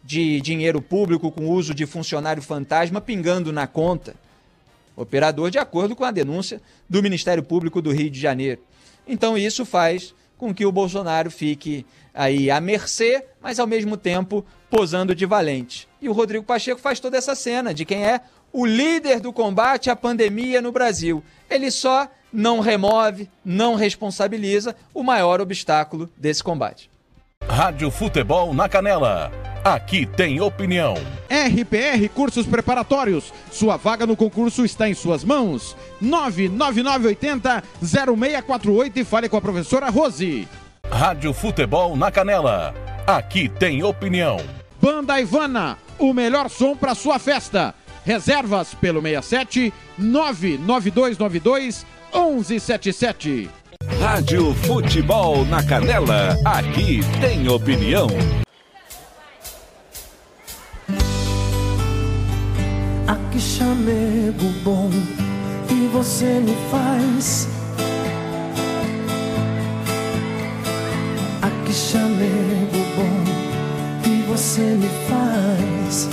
[0.02, 4.16] de dinheiro público com uso de funcionário fantasma pingando na conta
[5.02, 8.62] operador, de acordo com a denúncia do Ministério Público do Rio de Janeiro.
[9.08, 14.46] Então isso faz com que o Bolsonaro fique aí à mercê, mas ao mesmo tempo
[14.70, 15.88] posando de valente.
[16.02, 18.22] E o Rodrigo Pacheco faz toda essa cena de quem é
[18.52, 21.24] o líder do combate à pandemia no Brasil.
[21.50, 26.90] Ele só não remove, não responsabiliza o maior obstáculo desse combate.
[27.50, 29.32] Rádio Futebol na Canela.
[29.64, 30.94] Aqui tem opinião.
[31.30, 33.34] RPR Cursos Preparatórios.
[33.52, 35.76] Sua vaga no concurso está em suas mãos.
[36.00, 40.48] 99980 0648 e fale com a professora Rose.
[40.90, 42.74] Rádio Futebol na Canela.
[43.06, 44.38] Aqui tem opinião.
[44.82, 47.74] Banda Ivana, o melhor som para sua festa.
[48.06, 53.50] Reservas pelo 67 99292 1177.
[53.88, 58.08] Rádio Futebol na Canela, aqui tem opinião.
[63.08, 64.90] Aqui chamego bom
[65.68, 67.48] que você me faz.
[71.42, 76.10] Aqui chamego bom que você me faz.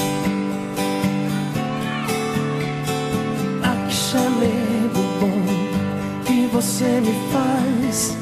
[6.56, 8.16] Você me faz.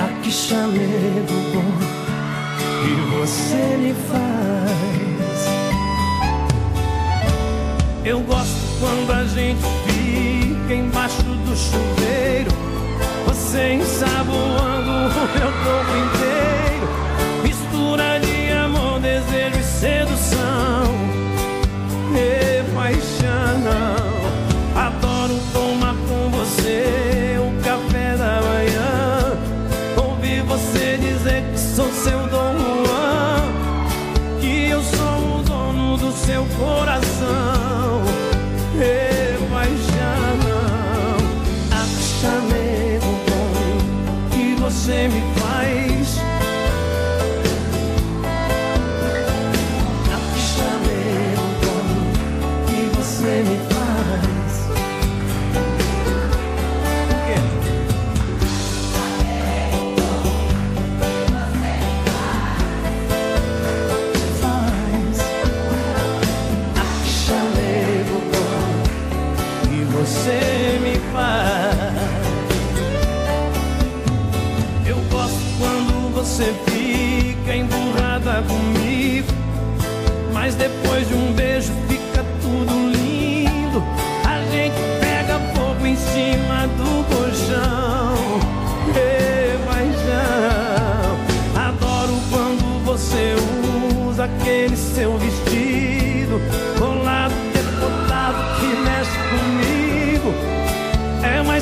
[0.00, 1.72] Ah, que chamego bom
[2.80, 5.38] que você me faz.
[8.04, 12.52] Eu gosto quando a gente fica embaixo do chuveiro.
[13.26, 16.13] Você ensaboando o meu corpo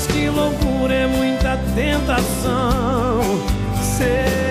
[0.02, 3.20] Mais que loucura, é muita tentação.
[3.80, 4.41] Sedução.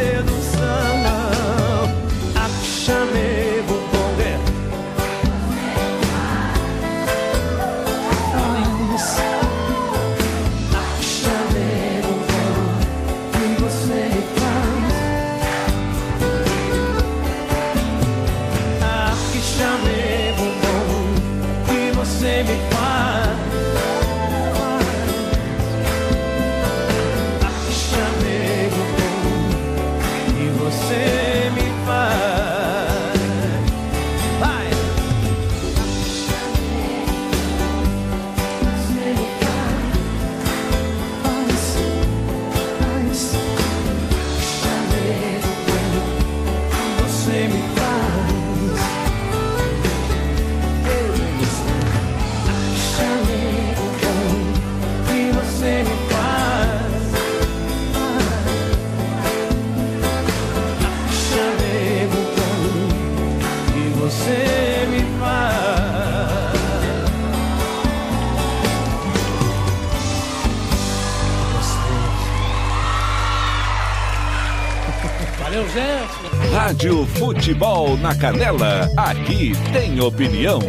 [77.01, 78.87] Rádio Futebol na Canela.
[78.95, 80.59] Aqui tem opinião.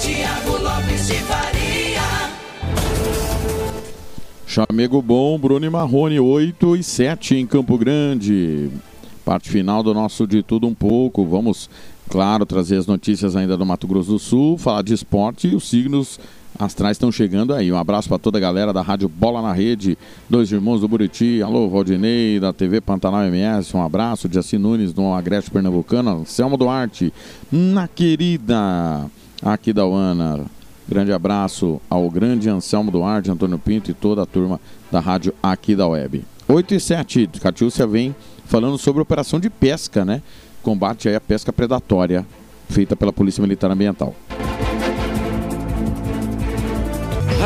[0.00, 2.00] Tiago Lopes de Faria.
[4.46, 8.70] Chamego bom, Bruno e Marrone, 8 e 7 em Campo Grande.
[9.24, 11.24] Parte final do nosso De Tudo Um Pouco.
[11.24, 11.70] Vamos,
[12.08, 15.68] claro, trazer as notícias ainda do Mato Grosso do Sul, falar de esporte e os
[15.68, 16.18] signos
[16.58, 17.72] astrais estão chegando aí.
[17.72, 21.42] Um abraço para toda a galera da Rádio Bola na Rede, dois irmãos do Buriti,
[21.42, 27.12] alô, Valdinei, da TV Pantanal MS, um abraço, Jaci Nunes, do Agreste Pernambucano, Selma Duarte,
[27.50, 29.06] na querida
[29.42, 30.46] Aquidauana.
[30.88, 34.58] Grande abraço ao grande Anselmo Duarte, Antônio Pinto e toda a turma
[34.90, 36.24] da rádio aqui da web.
[36.48, 40.22] 8 e 7, Catiúcia vem falando sobre operação de pesca, né?
[40.62, 42.26] Combate aí pesca predatória
[42.70, 44.14] feita pela Polícia Militar Ambiental.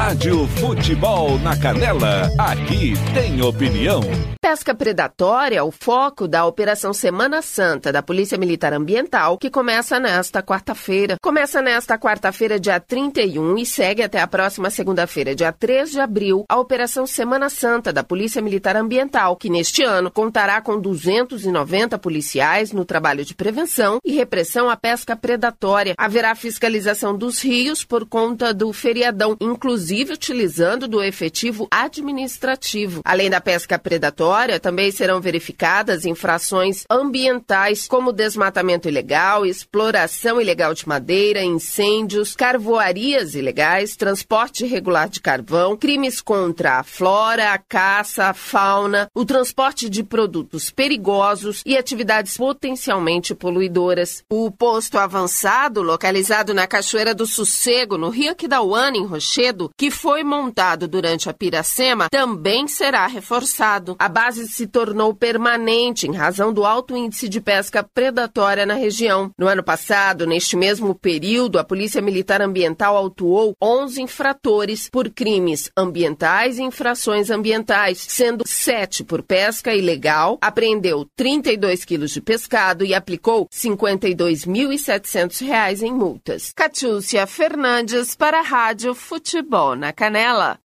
[0.04, 2.28] Rádio Futebol na Canela.
[2.36, 4.00] Aqui tem opinião.
[4.42, 10.00] Pesca predatória é o foco da Operação Semana Santa da Polícia Militar Ambiental, que começa
[10.00, 11.14] nesta quarta-feira.
[11.22, 16.44] Começa nesta quarta-feira, dia 31, e segue até a próxima segunda-feira, dia 3 de abril,
[16.48, 22.72] a Operação Semana Santa da Polícia Militar Ambiental, que neste ano contará com 290 policiais
[22.72, 25.94] no trabalho de prevenção e repressão à pesca predatória.
[25.96, 33.02] Haverá fiscalização dos rios por conta do feriadão, inclusive inclusive utilizando do efetivo administrativo.
[33.04, 40.88] Além da pesca predatória, também serão verificadas infrações ambientais, como desmatamento ilegal, exploração ilegal de
[40.88, 48.34] madeira, incêndios, carvoarias ilegais, transporte irregular de carvão, crimes contra a flora, a caça, a
[48.34, 54.24] fauna, o transporte de produtos perigosos e atividades potencialmente poluidoras.
[54.30, 60.22] O posto avançado, localizado na Cachoeira do Sossego, no Rio Aquidauana, em Rochedo, que foi
[60.22, 63.96] montado durante a Piracema, também será reforçado.
[63.98, 69.32] A base se tornou permanente em razão do alto índice de pesca predatória na região.
[69.36, 75.68] No ano passado, neste mesmo período, a Polícia Militar Ambiental autuou 11 infratores por crimes
[75.76, 82.94] ambientais e infrações ambientais, sendo 7 por pesca ilegal, apreendeu 32 quilos de pescado e
[82.94, 86.52] aplicou R$ 52.700 em multas.
[86.54, 90.58] Catiúcia Fernandes para a Rádio Futebol na Canela.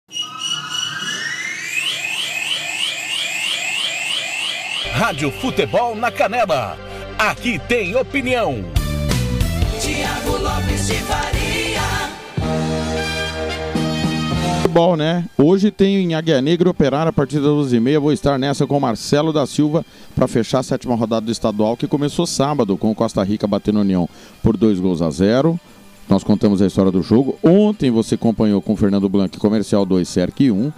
[4.92, 6.78] Rádio Futebol na Canela.
[7.18, 8.64] Aqui tem opinião.
[9.82, 11.56] Tiago Lopes de Faria.
[14.62, 15.26] Futebol, né?
[15.38, 18.00] Hoje tem em Águia Negra Operário a partir das 12h30.
[18.00, 21.88] Vou estar nessa com Marcelo da Silva para fechar a sétima rodada do estadual que
[21.88, 24.10] começou sábado com o Costa Rica batendo União
[24.42, 25.60] por dois gols a zero.
[26.08, 27.38] Nós contamos a história do jogo.
[27.44, 30.72] Ontem você acompanhou com o Fernando Blanc Comercial 2, Cerc 1.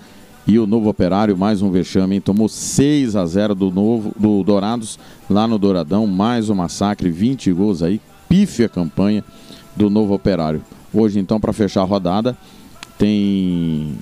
[0.47, 4.97] E o novo operário, mais um vexame, tomou 6 a 0 do novo do Dourados
[5.29, 6.07] lá no Douradão.
[6.07, 7.99] Mais um massacre, 20 gols aí.
[8.29, 9.21] Pife a campanha
[9.75, 10.61] do novo operário.
[10.93, 12.37] Hoje, então, para fechar a rodada,
[12.97, 13.97] tem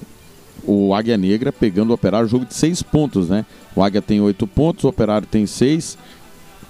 [0.63, 3.43] o Águia Negra pegando o Operário, jogo de seis pontos, né?
[3.75, 5.97] O Águia tem oito pontos, o Operário tem seis.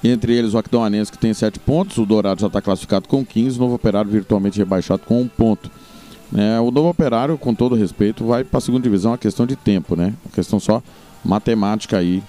[0.07, 3.57] Entre eles, o Aquidauanense que tem sete pontos, o Dourado já está classificado com 15,
[3.57, 5.71] o Novo Operário virtualmente rebaixado com um ponto.
[6.37, 9.47] É, o Novo Operário, com todo respeito, vai para a segunda divisão, é uma questão
[9.47, 10.13] de tempo, né?
[10.23, 10.83] Uma questão só
[11.23, 12.21] matemática aí,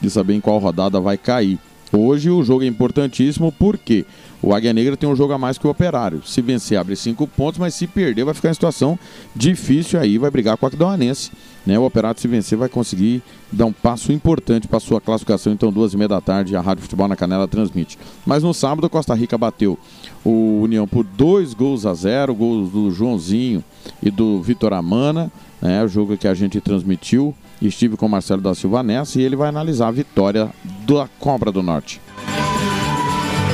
[0.00, 1.58] de saber em qual rodada vai cair.
[1.92, 4.06] Hoje o jogo é importantíssimo porque
[4.40, 6.22] o Águia Negra tem um jogo a mais que o Operário.
[6.24, 8.98] Se vencer, abre cinco pontos, mas se perder, vai ficar em situação
[9.34, 11.32] difícil aí, vai brigar com o Aquidauanense.
[11.66, 11.78] Né?
[11.78, 13.20] O Operário, se vencer, vai conseguir
[13.50, 15.52] dar um passo importante para sua classificação.
[15.52, 17.98] Então, duas e meia da tarde, a Rádio Futebol na Canela transmite.
[18.24, 19.76] Mas no sábado, Costa Rica bateu
[20.24, 23.62] o União por dois gols a zero, gols do Joãozinho
[24.00, 25.32] e do Vitor Amana.
[25.60, 25.82] Né?
[25.82, 27.34] O jogo que a gente transmitiu.
[27.60, 30.48] Estive com o Marcelo da Silva nessa e ele vai analisar a vitória
[30.86, 32.00] da Cobra do Norte.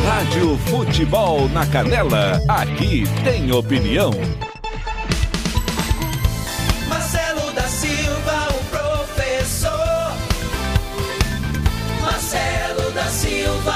[0.07, 2.41] Rádio Futebol na Canela.
[2.49, 4.11] Aqui tem opinião.
[6.89, 10.13] Marcelo da Silva, o professor.
[12.03, 13.75] Marcelo da Silva.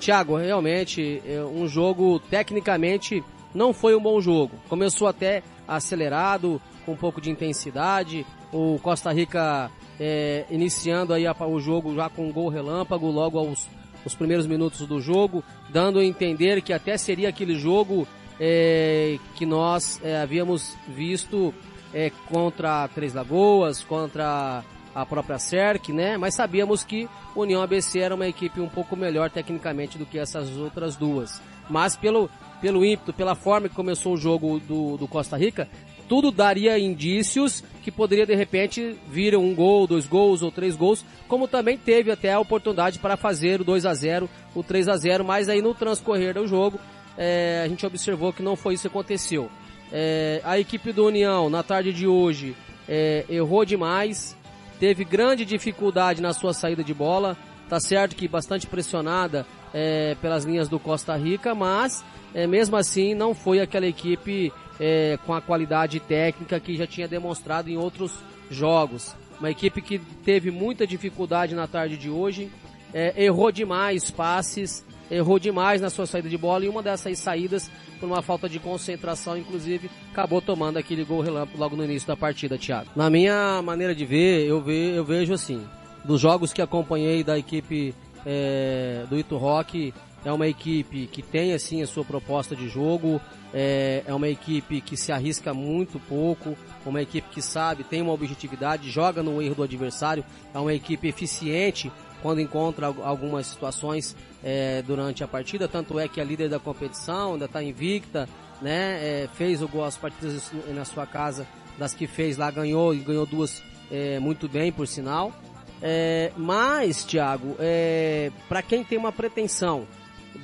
[0.00, 3.22] Thiago, realmente, é um jogo tecnicamente
[3.54, 4.52] não foi um bom jogo.
[4.68, 8.24] Começou até acelerado, com um pouco de intensidade.
[8.52, 13.36] O Costa Rica é, iniciando aí a- o jogo já com um gol relâmpago logo
[13.38, 13.66] aos
[14.08, 18.08] os primeiros minutos do jogo, dando a entender que até seria aquele jogo
[18.40, 21.54] é, que nós é, havíamos visto
[21.92, 24.64] é, contra Três Lagoas, contra
[24.94, 26.16] a própria CERC, né?
[26.16, 30.56] Mas sabíamos que União ABC era uma equipe um pouco melhor tecnicamente do que essas
[30.56, 31.40] outras duas.
[31.68, 32.30] Mas pelo,
[32.60, 35.68] pelo ímpeto, pela forma que começou o jogo do, do Costa Rica,
[36.08, 41.04] tudo daria indícios que poderia de repente vir um gol, dois gols ou três gols,
[41.28, 44.96] como também teve até a oportunidade para fazer o 2 a 0 o 3 a
[44.96, 46.80] 0 mas aí no transcorrer do jogo
[47.16, 49.50] é, a gente observou que não foi isso que aconteceu.
[49.92, 52.54] É, a equipe do União, na tarde de hoje,
[52.88, 54.36] é, errou demais,
[54.78, 57.36] teve grande dificuldade na sua saída de bola,
[57.68, 59.44] tá certo que bastante pressionada
[59.74, 62.04] é, pelas linhas do Costa Rica, mas
[62.34, 67.08] é, mesmo assim não foi aquela equipe é, com a qualidade técnica que já tinha
[67.08, 68.12] demonstrado em outros
[68.50, 69.14] jogos.
[69.38, 72.50] Uma equipe que teve muita dificuldade na tarde de hoje,
[72.92, 77.70] é, errou demais passes, errou demais na sua saída de bola e uma dessas saídas,
[77.98, 82.16] por uma falta de concentração, inclusive, acabou tomando aquele gol relâmpago logo no início da
[82.16, 82.90] partida, Thiago.
[82.94, 85.64] Na minha maneira de ver, eu, ve, eu vejo assim,
[86.04, 87.94] dos jogos que acompanhei da equipe
[88.26, 89.92] é, do Ito Rock,
[90.24, 93.20] é uma equipe que tem assim a sua proposta de jogo,
[93.54, 98.12] é, é uma equipe que se arrisca muito pouco, uma equipe que sabe, tem uma
[98.12, 101.90] objetividade, joga no erro do adversário, é uma equipe eficiente
[102.22, 106.58] quando encontra al- algumas situações é, durante a partida, tanto é que é líder da
[106.58, 108.28] competição, ainda está invicta,
[108.60, 108.98] né?
[109.24, 111.46] é, fez o gol as partidas na sua casa,
[111.78, 115.32] das que fez lá, ganhou e ganhou duas é, muito bem, por sinal.
[115.80, 119.86] É, mas, Thiago, é, para quem tem uma pretensão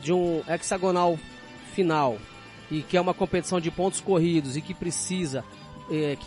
[0.01, 1.19] de um hexagonal
[1.75, 2.19] final
[2.71, 5.45] e que é uma competição de pontos corridos e que precisa,
[5.91, 6.27] é, que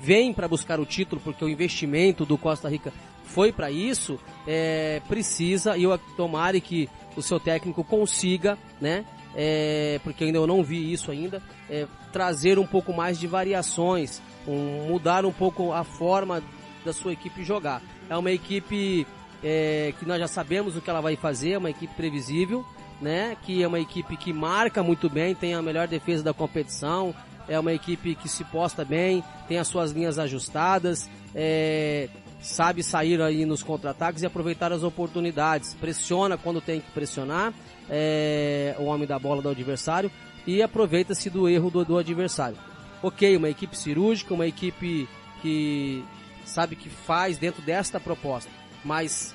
[0.00, 2.92] vem para buscar o título, porque o investimento do Costa Rica
[3.24, 9.04] foi para isso, é, precisa, e eu tomare que o seu técnico consiga, né?
[9.34, 14.22] É, porque ainda eu não vi isso ainda, é, trazer um pouco mais de variações,
[14.46, 16.42] um, mudar um pouco a forma
[16.84, 17.82] da sua equipe jogar.
[18.08, 19.06] É uma equipe
[19.44, 22.64] é, que nós já sabemos o que ela vai fazer, é uma equipe previsível,
[23.00, 23.36] né?
[23.44, 27.14] Que é uma equipe que marca muito bem, tem a melhor defesa da competição,
[27.48, 32.08] é uma equipe que se posta bem, tem as suas linhas ajustadas, é,
[32.40, 37.52] sabe sair aí nos contra-ataques e aproveitar as oportunidades, pressiona quando tem que pressionar
[37.88, 40.10] é, o homem da bola do adversário
[40.46, 42.56] e aproveita-se do erro do, do adversário.
[43.02, 45.08] Ok, uma equipe cirúrgica, uma equipe
[45.40, 46.04] que
[46.44, 48.50] sabe que faz dentro desta proposta,
[48.84, 49.34] mas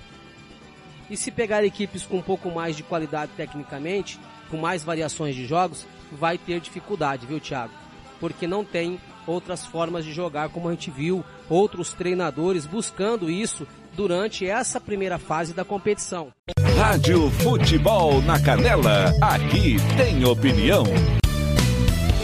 [1.10, 4.20] e se pegar equipes com um pouco mais de qualidade tecnicamente,
[4.50, 7.74] com mais variações de jogos, vai ter dificuldade, viu, Thiago?
[8.20, 13.68] Porque não tem outras formas de jogar, como a gente viu outros treinadores buscando isso
[13.96, 16.30] durante essa primeira fase da competição.
[16.78, 20.84] Rádio Futebol na Canela, aqui tem opinião.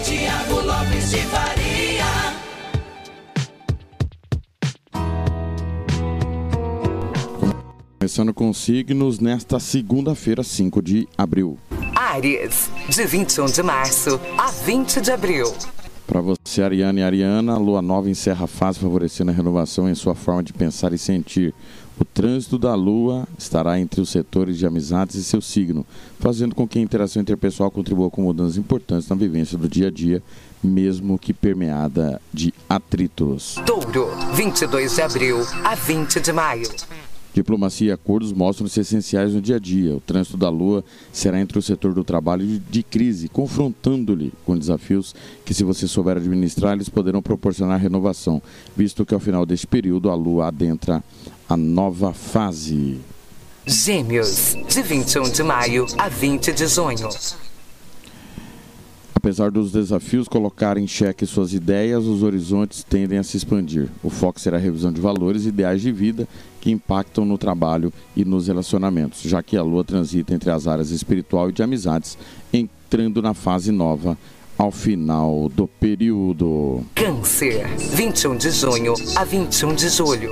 [0.04, 1.59] Tiago Lopes de Faria.
[8.10, 11.60] Começando com signos nesta segunda-feira, 5 de abril.
[11.96, 15.54] Áries, de 21 de março a 20 de abril.
[16.08, 19.94] Para você, Ariana e Ariana, a lua nova encerra a fase favorecendo a renovação em
[19.94, 21.54] sua forma de pensar e sentir.
[22.00, 25.86] O trânsito da lua estará entre os setores de amizades e seu signo,
[26.20, 29.92] fazendo com que a interação interpessoal contribua com mudanças importantes na vivência do dia a
[29.92, 30.24] dia,
[30.64, 33.54] mesmo que permeada de atritos.
[33.68, 36.68] Touro, 22 de abril a 20 de maio.
[37.34, 39.96] Diplomacia e acordos mostram-se essenciais no dia a dia.
[39.96, 45.16] O trânsito da Lua será entre o setor do trabalho de crise, confrontando-lhe com desafios
[45.46, 48.42] que, se você souber administrar, eles poderão proporcionar renovação,
[48.76, 51.04] visto que ao final deste período a Lua adentra
[51.48, 53.00] a nova fase.
[53.66, 57.10] Gêmeos, de 21 de maio a 20 de junho.
[59.20, 63.90] Apesar dos desafios colocar em xeque suas ideias, os horizontes tendem a se expandir.
[64.02, 66.26] O foco será a revisão de valores e ideais de vida
[66.62, 70.90] que impactam no trabalho e nos relacionamentos, já que a Lua transita entre as áreas
[70.92, 72.18] espiritual e de amizades,
[72.54, 74.18] entrando na fase nova
[74.58, 76.82] ao final do período.
[76.96, 80.30] Câncer, 21 de junho a 21 de julho.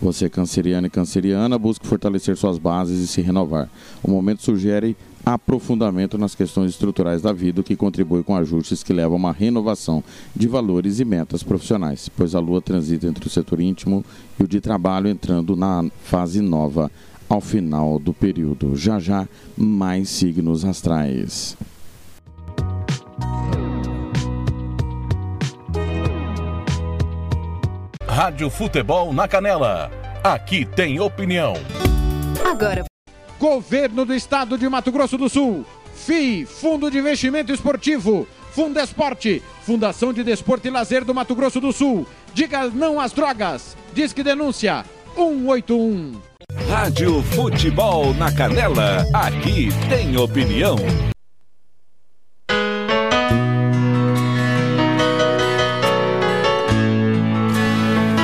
[0.00, 3.68] Você, canceriano e canceriana, busque fortalecer suas bases e se renovar.
[4.02, 8.92] O momento sugere aprofundamento nas questões estruturais da vida, o que contribui com ajustes que
[8.92, 10.02] levam a uma renovação
[10.34, 14.04] de valores e metas profissionais, pois a Lua transita entre o setor íntimo
[14.38, 16.90] e o de trabalho, entrando na fase nova
[17.28, 18.76] ao final do período.
[18.76, 21.56] Já já, mais signos astrais.
[28.08, 29.90] Rádio Futebol na Canela.
[30.22, 31.54] Aqui tem opinião.
[32.44, 32.84] Agora.
[33.40, 35.64] Governo do Estado de Mato Grosso do Sul.
[35.94, 38.28] FII, Fundo de Investimento Esportivo.
[38.50, 42.06] Fundesporte, Fundação de Desporto e Lazer do Mato Grosso do Sul.
[42.34, 43.74] Diga não às drogas.
[43.94, 44.84] Diz que denúncia
[45.16, 46.20] 181.
[46.68, 50.76] Rádio Futebol na Canela, aqui tem opinião.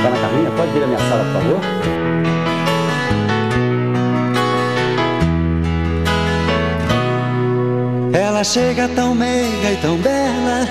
[0.03, 0.51] Tá na cabine?
[0.55, 1.96] Pode vir à minha sala, por favor?
[8.37, 10.67] Ela chega tão meiga e tão bela,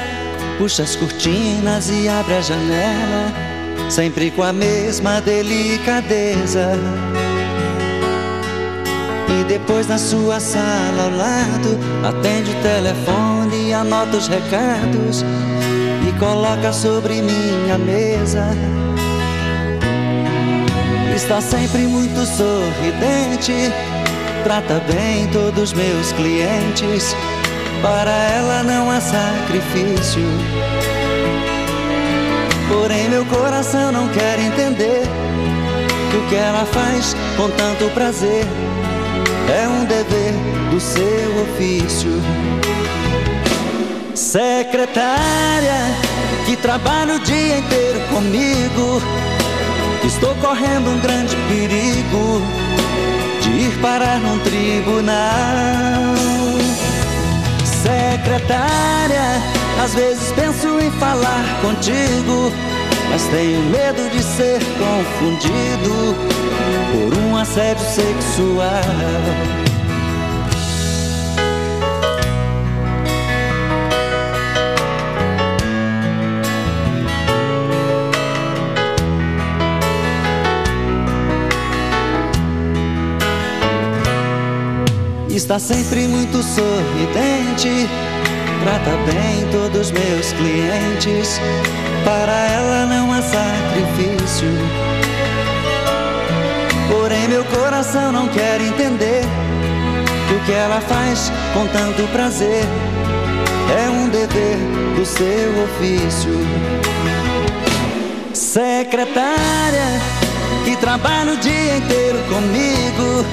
[0.57, 3.33] puxa as cortinas e abre a janela,
[3.91, 6.79] sempre com a mesma delicadeza.
[9.29, 11.77] E depois na sua sala ao lado,
[12.09, 15.25] atende o telefone, anota os recados
[16.09, 18.47] e coloca sobre minha mesa.
[21.17, 23.73] Está sempre muito sorridente,
[24.45, 27.17] trata bem todos meus clientes.
[27.82, 30.23] Para ela não há sacrifício.
[32.69, 35.03] Porém, meu coração não quer entender
[36.11, 38.44] que o que ela faz com tanto prazer
[39.48, 40.32] é um dever
[40.70, 42.11] do seu ofício.
[44.15, 45.77] Secretária
[46.47, 49.03] que trabalha o dia inteiro comigo,
[50.05, 52.40] estou correndo um grande perigo
[53.43, 55.16] de ir parar num tribunal.
[57.82, 59.43] Secretária,
[59.82, 62.53] às vezes penso em falar contigo,
[63.11, 66.16] mas tenho medo de ser confundido
[66.93, 69.76] por um assédio sexual.
[85.47, 87.89] Está sempre muito sorridente,
[88.64, 91.40] trata bem todos meus clientes.
[92.05, 94.48] Para ela não há sacrifício.
[96.90, 99.23] Porém, meu coração não quer entender
[100.27, 102.64] que o que ela faz com tanto prazer
[103.73, 104.59] é um dever
[104.97, 106.40] do seu ofício.
[108.35, 109.86] Secretária
[110.64, 113.24] que trabalha o dia inteiro comigo,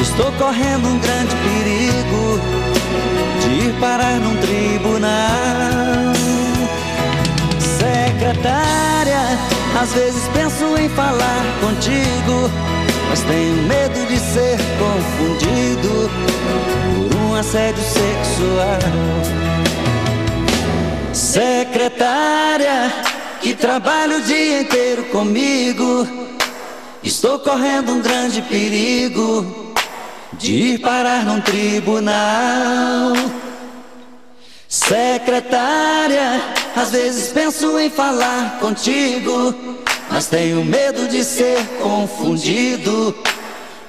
[0.00, 2.40] estou correndo um grande perigo
[3.40, 6.14] de ir parar num tribunal.
[7.78, 9.38] Secretária,
[9.80, 12.50] às vezes penso em falar contigo,
[13.10, 16.10] mas tenho medo de ser confundido
[17.08, 18.78] por um assédio sexual.
[21.12, 22.92] Secretária,
[23.40, 26.06] que trabalha o dia inteiro comigo,
[27.02, 29.63] estou correndo um grande perigo
[30.38, 33.12] de ir parar num tribunal.
[34.68, 36.40] Secretária,
[36.74, 39.54] às vezes penso em falar contigo,
[40.10, 43.14] mas tenho medo de ser confundido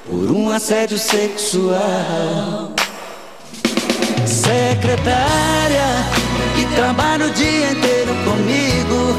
[0.05, 2.73] por um assédio sexual.
[4.25, 5.87] Secretária,
[6.55, 9.15] que trabalha o dia inteiro comigo,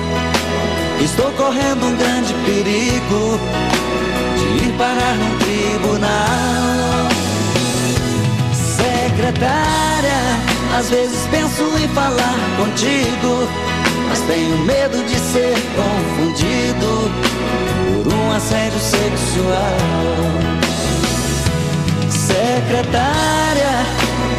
[1.05, 3.41] estou correndo um grande perigo
[4.37, 7.16] de ir parar num tribunal.
[9.27, 10.21] Secretária,
[10.79, 13.49] às vezes penso em falar contigo,
[14.09, 17.11] mas tenho medo de ser confundido
[18.05, 19.77] por um assédio sexual.
[22.09, 23.85] Secretária,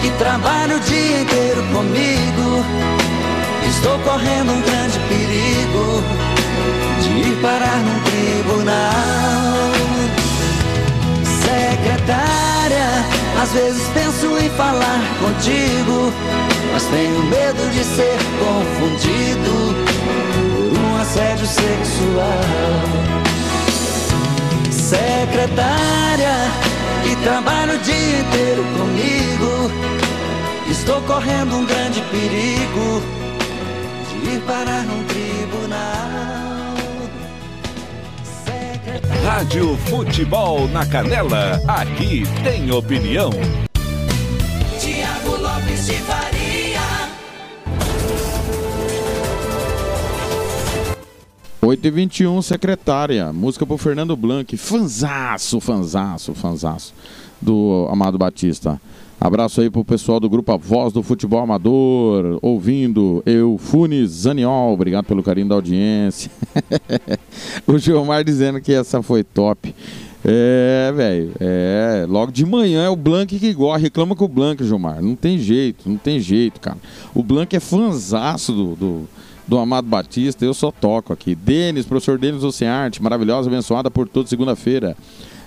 [0.01, 2.63] que trabalha o dia inteiro comigo,
[3.67, 6.01] estou correndo um grande perigo
[7.01, 9.67] de ir parar num tribunal.
[11.43, 13.05] Secretária,
[13.41, 16.11] às vezes penso em falar contigo,
[16.73, 19.75] mas tenho medo de ser confundido
[20.71, 23.07] por um assédio sexual.
[24.71, 26.35] Secretária,
[27.03, 29.71] que trabalha o dia inteiro comigo,
[30.69, 33.03] estou correndo um grande perigo
[34.09, 36.46] de ir parar num tribunal.
[39.27, 43.29] Rádio Futebol na Canela, aqui tem opinião.
[44.79, 46.79] Tiago Lopes de Faria.
[51.61, 53.33] 8 e 21 secretária.
[53.33, 54.55] Música pro Fernando Blanc.
[54.55, 56.93] Fanzaço, fanzaço, fanzaço.
[57.41, 58.79] Do Amado Batista.
[59.19, 64.73] Abraço aí pro pessoal do grupo A Voz do Futebol Amador, ouvindo eu, Funes Zaniol,
[64.73, 66.29] obrigado pelo carinho da audiência.
[67.65, 69.73] o Gilmar dizendo que essa foi top.
[70.23, 74.63] É, velho, é, logo de manhã é o Blank que gosta, reclama com o Blank,
[74.63, 76.77] Gilmar, não tem jeito, não tem jeito, cara.
[77.15, 79.09] O Blank é fanzaço do, do,
[79.47, 81.33] do Amado Batista, eu só toco aqui.
[81.33, 84.95] Denis, professor Denis Ocearte, maravilhosa, abençoada por toda segunda-feira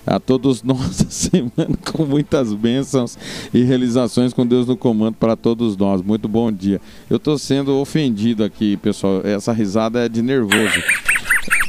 [0.05, 3.17] a todos nós a semana com muitas bênçãos
[3.53, 6.01] e realizações com Deus no comando para todos nós.
[6.01, 6.81] Muito bom dia.
[7.09, 9.21] Eu estou sendo ofendido aqui, pessoal.
[9.23, 10.81] Essa risada é de nervoso.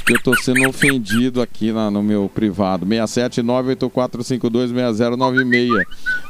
[0.09, 2.85] Eu estou sendo ofendido aqui na, no meu privado.
[2.85, 5.85] 67984526096.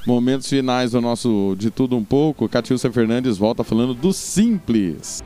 [0.07, 2.49] Momentos finais do nosso De Tudo Um Pouco.
[2.49, 5.25] Catiúcia Fernandes volta falando do Simples.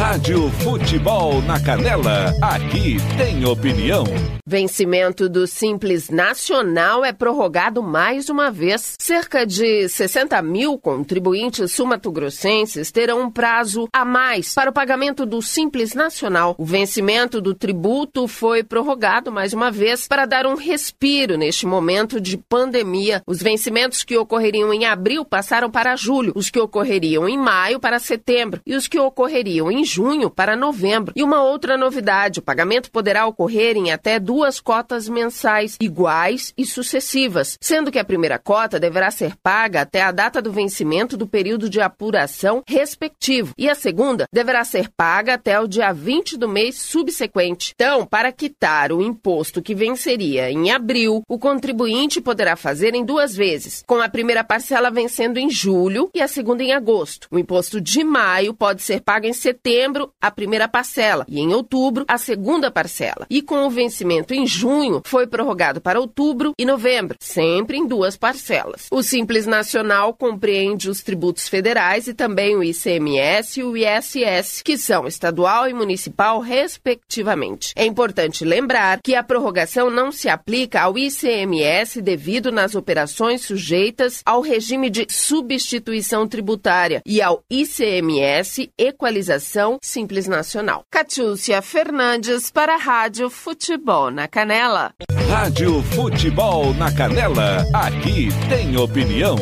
[0.00, 4.04] Rádio Futebol na Canela, aqui tem opinião.
[4.46, 8.94] Vencimento do Simples Nacional é prorrogado mais uma vez.
[8.98, 15.40] Cerca de 60 mil contribuintes sumatogrossenses terão um prazo a mais para o pagamento do
[15.40, 16.56] Simples Nacional.
[16.58, 22.20] O vencimento do tributo foi prorrogado mais uma vez para dar um respiro neste momento
[22.20, 23.22] de pandemia.
[23.26, 28.00] Os vencimentos que ocorreriam em abril passaram para julho, os que ocorreriam em maio para
[28.00, 31.12] setembro e os que ocorreriam em junho para novembro.
[31.16, 36.64] E uma outra novidade: o pagamento poderá ocorrer em até duas cotas mensais iguais e
[36.64, 41.26] sucessivas, sendo que a primeira cota deverá ser paga até a data do vencimento do
[41.26, 46.48] período de apuração respectivo, e a segunda deverá ser paga até o dia 20 do
[46.48, 47.72] mês subsequente.
[47.74, 53.34] Então, para quitar o imposto que venceria em abril, o contribuinte poderá fazer em duas
[53.34, 57.26] vezes, com a primeira parcela vencendo em julho e a segunda em agosto.
[57.30, 59.79] O imposto de maio pode ser pago em setembro,
[60.20, 63.26] a primeira parcela, e em outubro, a segunda parcela.
[63.30, 68.16] E com o vencimento em junho foi prorrogado para outubro e novembro, sempre em duas
[68.16, 68.86] parcelas.
[68.90, 74.76] O Simples Nacional compreende os tributos federais e também o ICMS e o ISS, que
[74.76, 77.72] são estadual e municipal, respectivamente.
[77.76, 84.22] É importante lembrar que a prorrogação não se aplica ao ICMS devido nas operações sujeitas
[84.24, 90.84] ao regime de substituição tributária e ao ICMS Equalização Simples Nacional.
[90.90, 94.92] Catiúcia Fernandes para a Rádio Futebol na Canela.
[95.28, 99.36] Rádio Futebol na Canela, aqui tem opinião.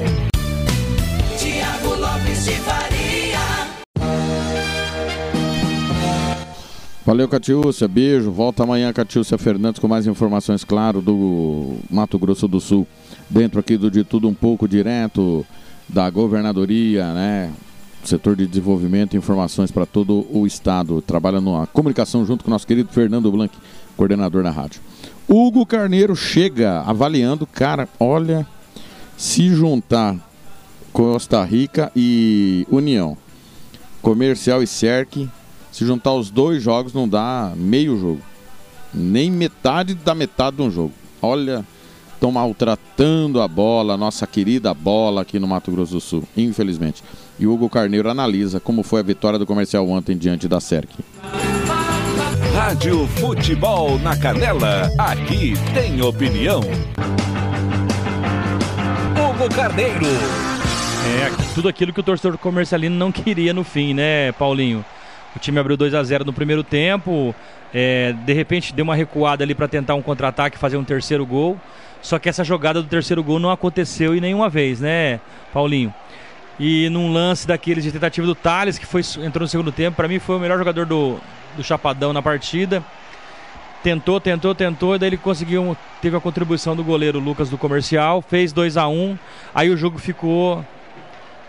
[1.39, 3.09] Tiago Lopes de Faria.
[7.09, 7.89] Valeu, Catiúcia.
[7.89, 8.31] Beijo.
[8.31, 12.87] Volta amanhã, Catiúcia Fernandes, com mais informações, claro, do Mato Grosso do Sul.
[13.31, 15.47] Dentro aqui do De Tudo Um Pouco, direto
[15.89, 17.51] da governadoria, né?
[18.09, 21.03] Setor de desenvolvimento e informações para todo o estado.
[21.03, 23.55] Trabalha na comunicação junto com o nosso querido Fernando Blanc,
[23.99, 24.81] coordenador da rádio.
[25.29, 28.47] Hugo Carneiro chega avaliando, cara, olha,
[29.15, 30.17] se juntar
[30.91, 33.15] Costa Rica e União,
[34.01, 35.29] Comercial e Cerc,
[35.71, 38.23] se juntar os dois jogos não dá meio jogo.
[38.95, 40.95] Nem metade da metade de um jogo.
[41.21, 41.63] Olha,
[42.15, 47.03] estão maltratando a bola, a nossa querida bola aqui no Mato Grosso do Sul, infelizmente.
[47.39, 50.91] E o Hugo Carneiro analisa como foi a vitória do Comercial ontem diante da Cerc.
[52.55, 56.61] Rádio Futebol na Canela, aqui tem opinião.
[59.39, 60.07] Hugo Carneiro.
[61.07, 64.85] É, tudo aquilo que o torcedor comercialino não queria no fim, né, Paulinho?
[65.35, 67.33] O time abriu 2 a 0 no primeiro tempo,
[67.73, 71.57] é, de repente deu uma recuada ali para tentar um contra-ataque, fazer um terceiro gol.
[72.03, 75.21] Só que essa jogada do terceiro gol não aconteceu em nenhuma vez, né,
[75.53, 75.95] Paulinho?
[76.59, 80.09] E num lance daqueles de tentativa do Thales, que foi, entrou no segundo tempo, para
[80.09, 81.19] mim foi o melhor jogador do,
[81.57, 82.83] do Chapadão na partida.
[83.83, 88.21] Tentou, tentou, tentou, e daí ele conseguiu, teve a contribuição do goleiro Lucas do Comercial,
[88.21, 89.17] fez 2 a 1
[89.55, 90.65] aí o jogo ficou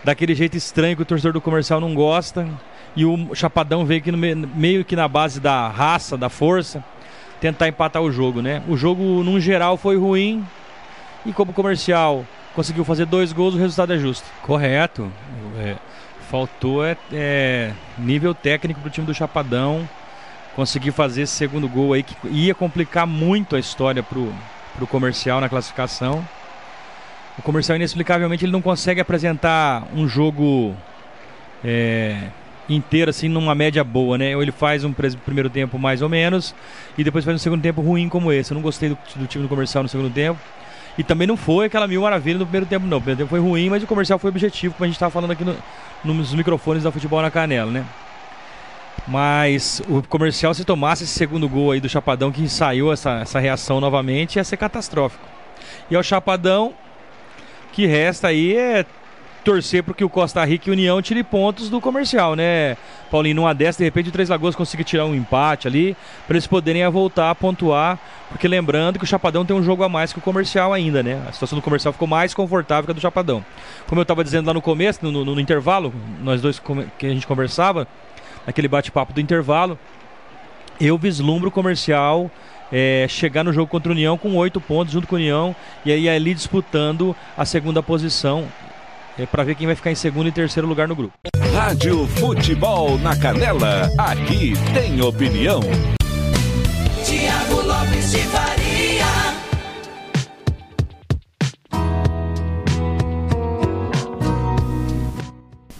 [0.04, 2.48] daquele jeito estranho que o torcedor do Comercial não gosta,
[2.94, 6.84] e o Chapadão veio aqui no me- meio que na base da raça, da força,
[7.40, 8.62] tentar empatar o jogo, né?
[8.68, 10.46] O jogo, num geral, foi ruim,
[11.26, 12.24] e como Comercial
[12.54, 14.26] conseguiu fazer dois gols, o resultado é justo.
[14.42, 15.10] Correto.
[15.58, 15.76] É,
[16.30, 19.88] faltou é, é, nível técnico pro time do Chapadão.
[20.54, 24.32] Conseguir fazer esse segundo gol aí que ia complicar muito a história pro,
[24.76, 26.26] pro comercial na classificação.
[27.38, 30.76] O comercial, inexplicavelmente, ele não consegue apresentar um jogo
[31.64, 32.28] é,
[32.68, 34.34] inteiro, assim, numa média boa, né?
[34.36, 36.54] Ou ele faz um primeiro tempo mais ou menos
[36.98, 38.52] e depois faz um segundo tempo ruim como esse.
[38.52, 40.38] Eu não gostei do, do time do comercial no segundo tempo.
[41.00, 42.98] E também não foi aquela mil maravilha no primeiro tempo, não.
[42.98, 45.30] O primeiro tempo foi ruim, mas o comercial foi objetivo, como a gente estava falando
[45.30, 45.56] aqui no-
[46.04, 47.86] nos microfones da Futebol na Canela, né?
[49.08, 53.38] Mas o comercial, se tomasse esse segundo gol aí do Chapadão, que ensaiou essa, essa
[53.40, 55.24] reação novamente, ia ser catastrófico.
[55.90, 56.74] E ao Chapadão,
[57.72, 58.84] que resta aí é
[59.44, 62.76] torcer para que o Costa Rica e União tire pontos do comercial, né?
[63.10, 65.96] Paulinho, numa dessa, de repente o Três Lagoas consiga tirar um empate ali,
[66.26, 67.98] para eles poderem voltar a pontuar,
[68.28, 71.20] porque lembrando que o Chapadão tem um jogo a mais que o comercial ainda, né?
[71.28, 73.44] A situação do comercial ficou mais confortável que a do Chapadão.
[73.88, 75.92] Como eu estava dizendo lá no começo, no, no- no intervalo,
[76.22, 76.60] nós dois
[76.98, 77.86] que a gente conversava,
[78.46, 79.78] naquele bate-papo do intervalo,
[80.80, 82.30] eu vislumbro o comercial
[82.72, 85.54] é, chegar no jogo contra o União com oito pontos junto com o União
[85.84, 88.46] e aí ali disputando a segunda posição
[89.20, 91.12] é, para ver quem vai ficar em segundo e terceiro lugar no grupo.
[91.52, 95.60] Rádio Futebol na Canela, aqui tem opinião.
[97.04, 99.40] Tiago Lopes de Faria.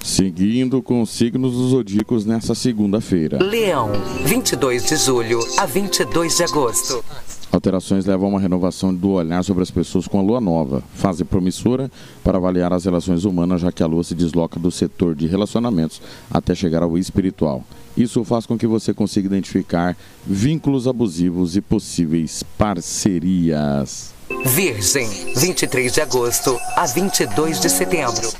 [0.02, 3.42] Seguindo com os signos dos zodíacos nessa segunda-feira.
[3.42, 3.90] Leão,
[4.24, 7.02] 22 de julho a 22 de agosto.
[7.52, 11.24] Alterações levam a uma renovação do olhar sobre as pessoas com a lua nova, fase
[11.24, 11.90] promissora
[12.22, 16.00] para avaliar as relações humanas, já que a lua se desloca do setor de relacionamentos
[16.30, 17.64] até chegar ao espiritual.
[17.96, 24.14] Isso faz com que você consiga identificar vínculos abusivos e possíveis parcerias.
[24.46, 28.30] Virgem, 23 de agosto a 22 de setembro.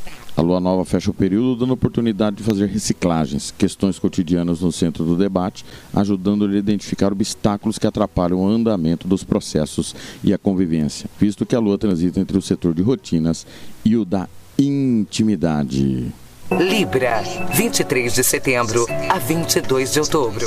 [0.40, 5.04] A lua nova fecha o período, dando oportunidade de fazer reciclagens, questões cotidianas no centro
[5.04, 9.94] do debate, ajudando-lhe a identificar obstáculos que atrapalham o andamento dos processos
[10.24, 13.46] e a convivência, visto que a lua transita entre o setor de rotinas
[13.84, 16.10] e o da intimidade.
[16.50, 17.22] Libra,
[17.52, 20.46] 23 de setembro a 22 de outubro.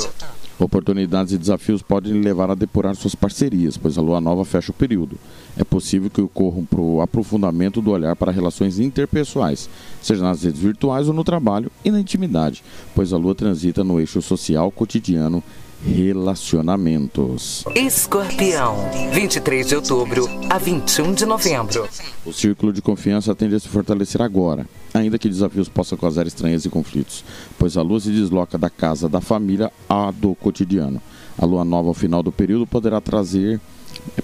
[0.58, 4.74] Oportunidades e desafios podem levar a depurar suas parcerias, pois a lua nova fecha o
[4.74, 5.18] período.
[5.56, 9.68] É possível que ocorra um pro- aprofundamento do olhar para relações interpessoais,
[10.00, 12.62] seja nas redes virtuais ou no trabalho e na intimidade,
[12.94, 15.42] pois a lua transita no eixo social, cotidiano,
[15.86, 17.64] relacionamentos.
[17.74, 18.76] Escorpião,
[19.12, 21.88] 23 de outubro a 21 de novembro.
[22.24, 26.64] O círculo de confiança tende a se fortalecer agora, ainda que desafios possam causar estranhas
[26.64, 27.24] e conflitos,
[27.58, 31.00] pois a lua se desloca da casa da família à do cotidiano.
[31.36, 33.60] A lua nova ao final do período poderá trazer,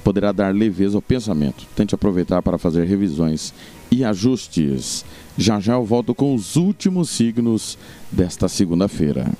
[0.03, 1.67] poderá dar leveza ao pensamento.
[1.75, 3.53] Tente aproveitar para fazer revisões
[3.91, 5.05] e ajustes.
[5.37, 7.77] Já já eu volto com os últimos signos
[8.13, 9.31] desta segunda-feira.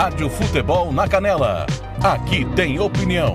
[0.00, 1.66] Rádio Futebol na Canela.
[2.02, 3.34] Aqui tem opinião.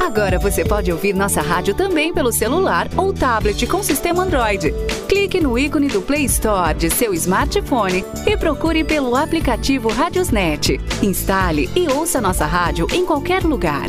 [0.00, 4.72] Agora você pode ouvir nossa rádio também pelo celular ou tablet com sistema Android.
[5.06, 10.80] Clique no ícone do Play Store de seu smartphone e procure pelo aplicativo Radiosnet.
[11.02, 13.88] Instale e ouça nossa rádio em qualquer lugar.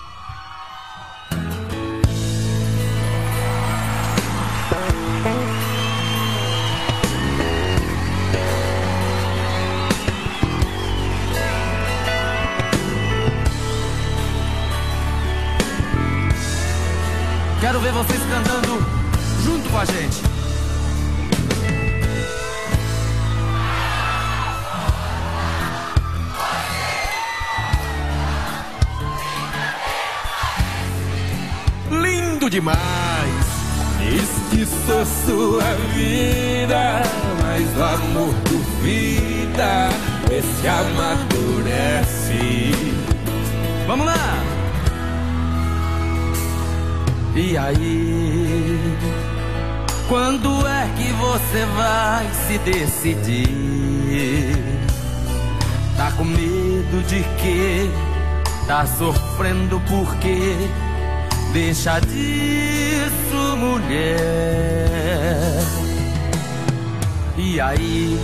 [32.51, 32.77] Demais.
[34.01, 37.01] Esquiçou sua vida,
[37.41, 39.89] mas o amor duvida,
[40.27, 42.73] vê se amadurece.
[43.87, 44.43] Vamos lá!
[47.35, 48.97] E aí?
[50.09, 54.57] Quando é que você vai se decidir?
[55.95, 57.89] Tá com medo de quê?
[58.67, 60.57] Tá sofrendo por quê?
[61.53, 64.81] Deixa disso, mulher.
[67.37, 68.17] E aí?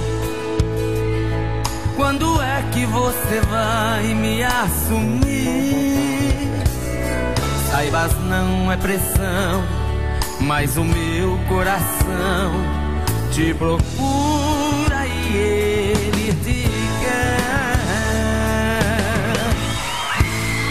[1.97, 6.37] Quando é que você vai me assumir?
[7.69, 9.63] Saibas, não é pressão,
[10.39, 12.53] mas o meu coração
[13.31, 16.69] te procura e ele te
[17.01, 17.37] quer.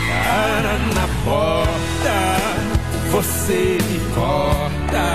[0.08, 1.65] Cara na porta,
[3.16, 5.06] você me corta.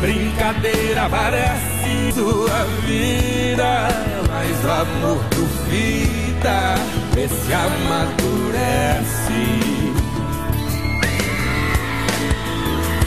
[0.00, 3.88] Brincadeira parece sua vida,
[4.28, 6.76] mas o amor duvida,
[7.12, 9.44] vê se amadurece.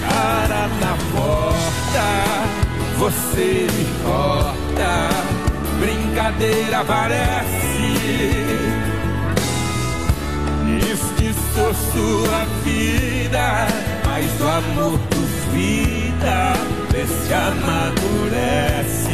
[0.10, 2.08] Cara na porta,
[2.98, 4.91] você me corta.
[5.80, 7.60] Brincadeira parece.
[10.91, 13.68] Esquiçou sua vida,
[14.20, 16.54] mas o amor duvida,
[16.91, 19.10] vê se amadurece.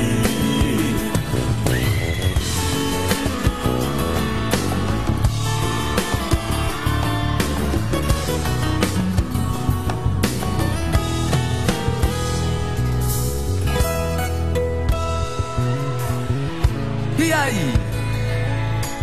[17.19, 17.73] E aí?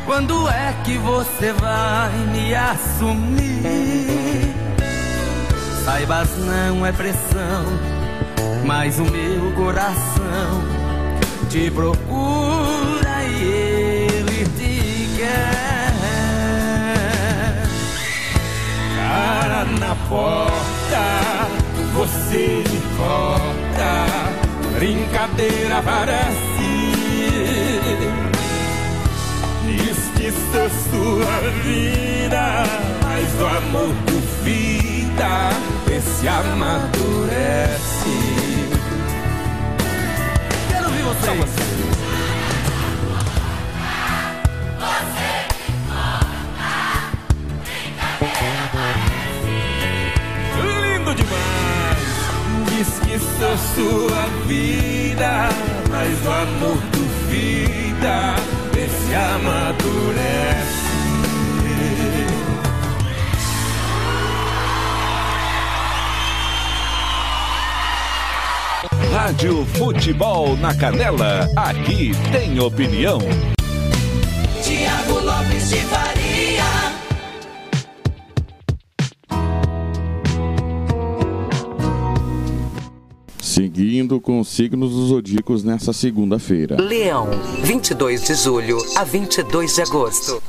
[0.04, 4.61] Quando é que você vai me assumir?
[5.84, 7.64] Saibas, não é pressão,
[8.64, 10.62] mas o meu coração
[11.50, 15.92] te procura e ele te quer.
[18.96, 21.48] Cara na porta,
[21.94, 23.52] você me corta.
[24.78, 26.42] Brincadeira parece.
[29.68, 32.64] Esquiçou sua vida,
[33.02, 35.50] mas o amor duvida,
[36.02, 37.80] esse amadurece.
[40.68, 41.50] Quero ouvir vocês.
[50.82, 51.98] Lindo demais.
[52.68, 55.48] Diz que sou sua vida,
[55.90, 58.34] mas o amor duvida,
[58.72, 60.81] vê se amadurece.
[69.22, 71.48] Rádio Futebol na Canela.
[71.54, 73.20] Aqui tem opinião.
[74.64, 76.64] Tiago Lopes de Faria.
[83.40, 86.82] Seguindo com os signos dos zodíacos nessa segunda-feira.
[86.82, 87.28] Leão,
[87.62, 90.42] 22 de julho a 22 de agosto.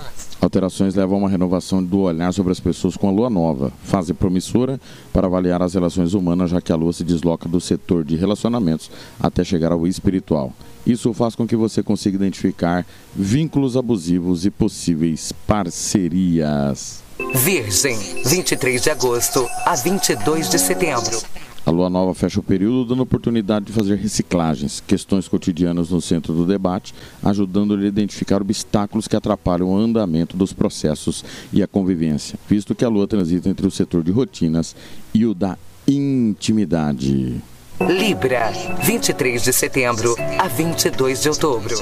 [0.43, 4.13] Alterações levam a uma renovação do olhar sobre as pessoas com a lua nova, fase
[4.13, 4.77] promissora
[5.13, 8.91] para avaliar as relações humanas, já que a lua se desloca do setor de relacionamentos
[9.17, 10.51] até chegar ao espiritual.
[10.85, 17.01] Isso faz com que você consiga identificar vínculos abusivos e possíveis parcerias.
[17.35, 21.21] Virgem, 23 de agosto a 22 de setembro.
[21.65, 26.34] A lua nova fecha o período, dando oportunidade de fazer reciclagens, questões cotidianas no centro
[26.34, 31.23] do debate, ajudando-lhe a identificar obstáculos que atrapalham o andamento dos processos
[31.53, 34.76] e a convivência, visto que a lua transita entre o setor de rotinas
[35.14, 35.57] e o da
[35.88, 37.41] intimidade.
[37.80, 38.52] Libra,
[38.84, 41.76] 23 de setembro a 22 de outubro.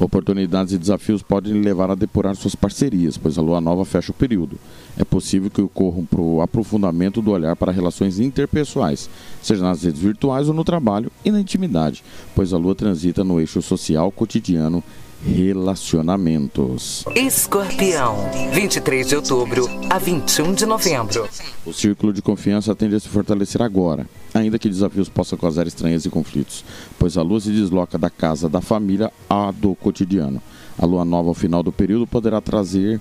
[0.00, 4.14] Oportunidades e desafios podem levar a depurar suas parcerias, pois a lua nova fecha o
[4.14, 4.56] período.
[4.96, 9.10] É possível que ocorra um aprofundamento do olhar para relações interpessoais,
[9.42, 13.40] seja nas redes virtuais ou no trabalho e na intimidade, pois a lua transita no
[13.40, 14.84] eixo social cotidiano
[15.24, 17.04] relacionamentos.
[17.14, 18.16] Escorpião,
[18.52, 21.28] 23 de outubro a 21 de novembro.
[21.66, 26.04] O círculo de confiança tende a se fortalecer agora, ainda que desafios possam causar estranhas
[26.04, 26.64] e conflitos,
[26.98, 30.40] pois a lua se desloca da casa da família à do cotidiano.
[30.78, 33.00] A lua nova ao final do período poderá trazer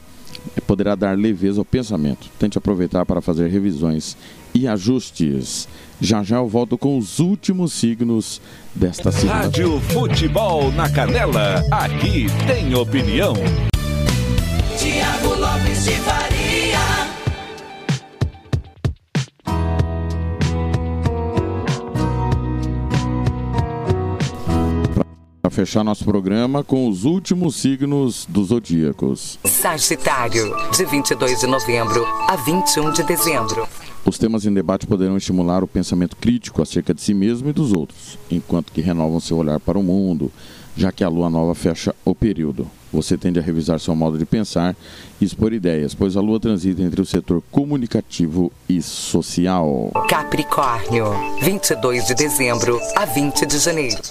[0.65, 2.30] poderá dar leveza ao pensamento.
[2.38, 4.18] Tente aproveitar para fazer revisões
[4.53, 5.68] e ajustes.
[5.99, 8.40] Já já eu volto com os últimos signos
[8.76, 9.34] desta segunda.
[9.34, 13.34] Rádio Futebol na Canela, aqui tem opinião.
[14.78, 16.78] Tiago Lopes de Faria.
[25.41, 29.40] Para fechar nosso programa com os últimos signos dos zodíacos.
[29.45, 33.68] Sagitário, de 22 de novembro a 21 de dezembro.
[34.07, 37.73] Os temas em debate poderão estimular o pensamento crítico acerca de si mesmo e dos
[37.73, 40.31] outros, enquanto que renovam seu olhar para o mundo,
[40.77, 42.65] já que a lua nova fecha o período.
[42.93, 44.77] Você tende a revisar seu modo de pensar
[45.19, 49.91] e expor ideias, pois a lua transita entre o setor comunicativo e social.
[50.07, 51.07] Capricórnio,
[51.41, 54.01] 22 de dezembro a 20 de janeiro.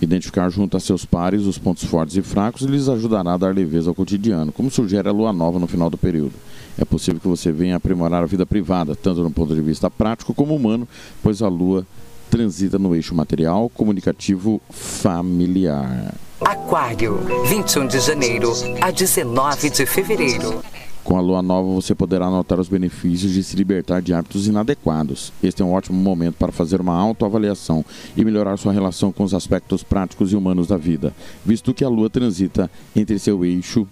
[0.00, 3.90] Identificar junto a seus pares os pontos fortes e fracos lhes ajudará a dar leveza
[3.90, 6.32] ao cotidiano, como sugere a lua nova no final do período.
[6.78, 10.34] É possível que você venha aprimorar a vida privada, tanto no ponto de vista prático
[10.34, 10.88] como humano,
[11.22, 11.86] pois a lua
[12.30, 16.14] transita no eixo material, comunicativo, familiar.
[16.40, 20.62] Aquário, 21 de janeiro a 19 de fevereiro.
[21.04, 25.32] Com a lua nova, você poderá notar os benefícios de se libertar de hábitos inadequados.
[25.42, 27.84] Este é um ótimo momento para fazer uma autoavaliação
[28.16, 31.12] e melhorar sua relação com os aspectos práticos e humanos da vida,
[31.44, 33.86] visto que a lua transita entre seu eixo,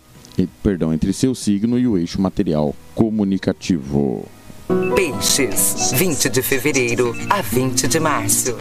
[0.63, 4.27] perdão, entre seu signo e o eixo material comunicativo.
[4.95, 8.57] Peixes, 20 de fevereiro a 20 de março.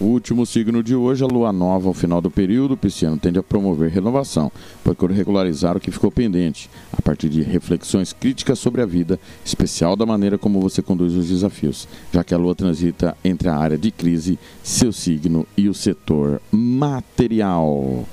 [0.00, 3.38] O último signo de hoje, a lua nova ao final do período, o pisciano tende
[3.38, 4.50] a promover renovação,
[4.82, 9.96] procura regularizar o que ficou pendente, a partir de reflexões críticas sobre a vida, especial
[9.96, 13.76] da maneira como você conduz os desafios, já que a lua transita entre a área
[13.76, 18.06] de crise, seu signo e o setor material.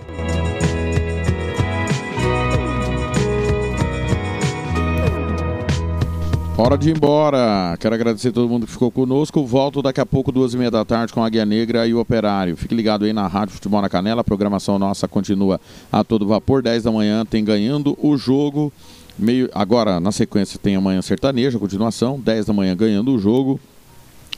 [6.60, 7.78] Hora de ir embora.
[7.80, 9.46] Quero agradecer a todo mundo que ficou conosco.
[9.46, 12.00] Volto daqui a pouco, duas e meia da tarde, com a Águia Negra e o
[12.00, 12.58] Operário.
[12.58, 14.22] Fique ligado aí na Rádio Futebol na Canela.
[14.22, 15.62] A programação nossa continua
[15.92, 16.64] a todo vapor.
[16.64, 18.74] 10 da manhã tem ganhando o jogo.
[19.20, 22.20] Meio, agora, na sequência, tem amanhã sertaneja, continuação.
[22.20, 23.60] 10 da manhã ganhando o jogo.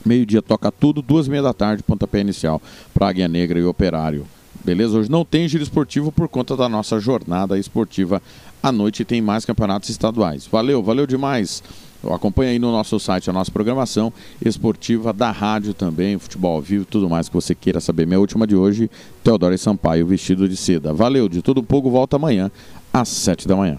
[0.04, 1.00] Meio-dia toca tudo.
[1.00, 2.60] Duas e meia da tarde, pontapé inicial
[2.92, 4.26] para Águia Negra e Operário.
[4.62, 4.98] Beleza?
[4.98, 8.20] Hoje não tem giro esportivo por conta da nossa jornada esportiva
[8.62, 9.06] à noite.
[9.06, 10.46] Tem mais campeonatos estaduais.
[10.46, 11.62] Valeu, valeu demais.
[12.08, 14.12] Acompanhe aí no nosso site a nossa programação
[14.44, 18.06] esportiva da rádio também, futebol ao vivo, tudo mais que você queira saber.
[18.06, 18.90] Minha última de hoje,
[19.22, 20.92] Teodoro Sampaio, vestido de seda.
[20.94, 22.50] Valeu, de tudo um pouco, volta amanhã
[22.92, 23.78] às sete da manhã.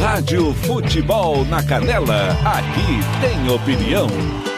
[0.00, 4.49] Rádio Futebol na Canela, aqui tem opinião.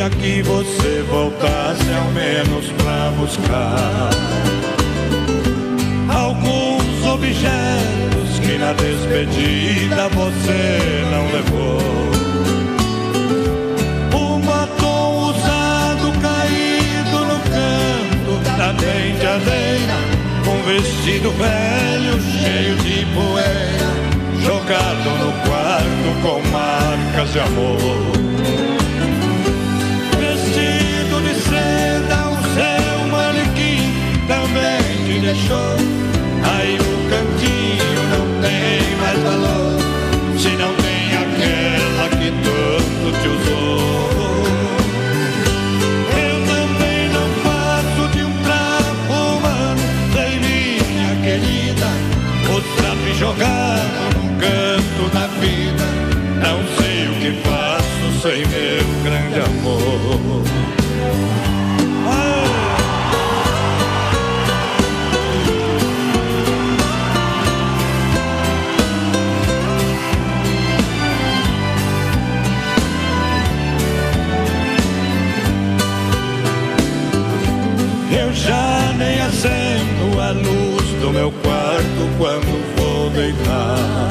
[0.00, 4.10] Queria que você voltasse ao menos pra buscar
[6.08, 11.80] alguns objetos que na despedida você não levou.
[14.14, 19.98] Um batom usado caído no canto da penteadeira,
[20.46, 23.90] um vestido velho cheio de poeira,
[24.42, 28.69] jogado no quarto com marcas de amor.
[35.32, 35.76] deixou.
[36.42, 39.78] Aí o cantinho não tem mais valor,
[40.36, 44.44] se não tem aquela que tanto te usou.
[46.26, 49.80] Eu também não faço de um trapo humano,
[50.14, 51.90] sem minha querida,
[52.48, 55.86] o trapo jogado num canto da vida.
[56.42, 60.59] Não sei o que faço sem meu grande amor.
[82.20, 84.08] Quando vou deitar.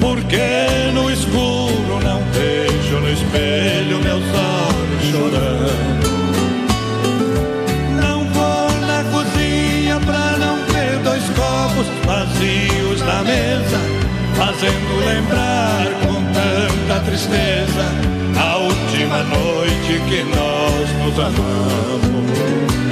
[0.00, 6.10] Porque no escuro não vejo no espelho meus olhos chorando.
[8.02, 13.78] Não vou na cozinha pra não ver dois copos vazios na mesa,
[14.34, 17.86] fazendo lembrar com tanta tristeza
[18.36, 22.89] a última noite que nós nos amamos.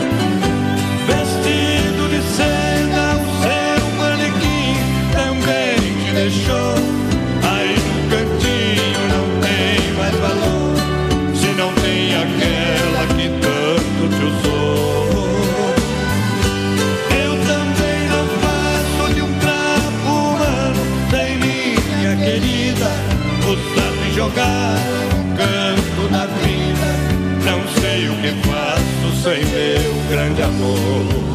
[29.22, 31.28] Sem meu grande amor.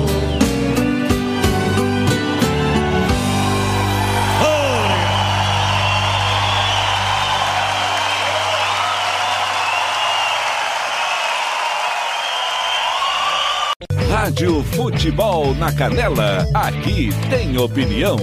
[14.10, 18.18] Rádio Futebol na Canela, aqui tem opinião.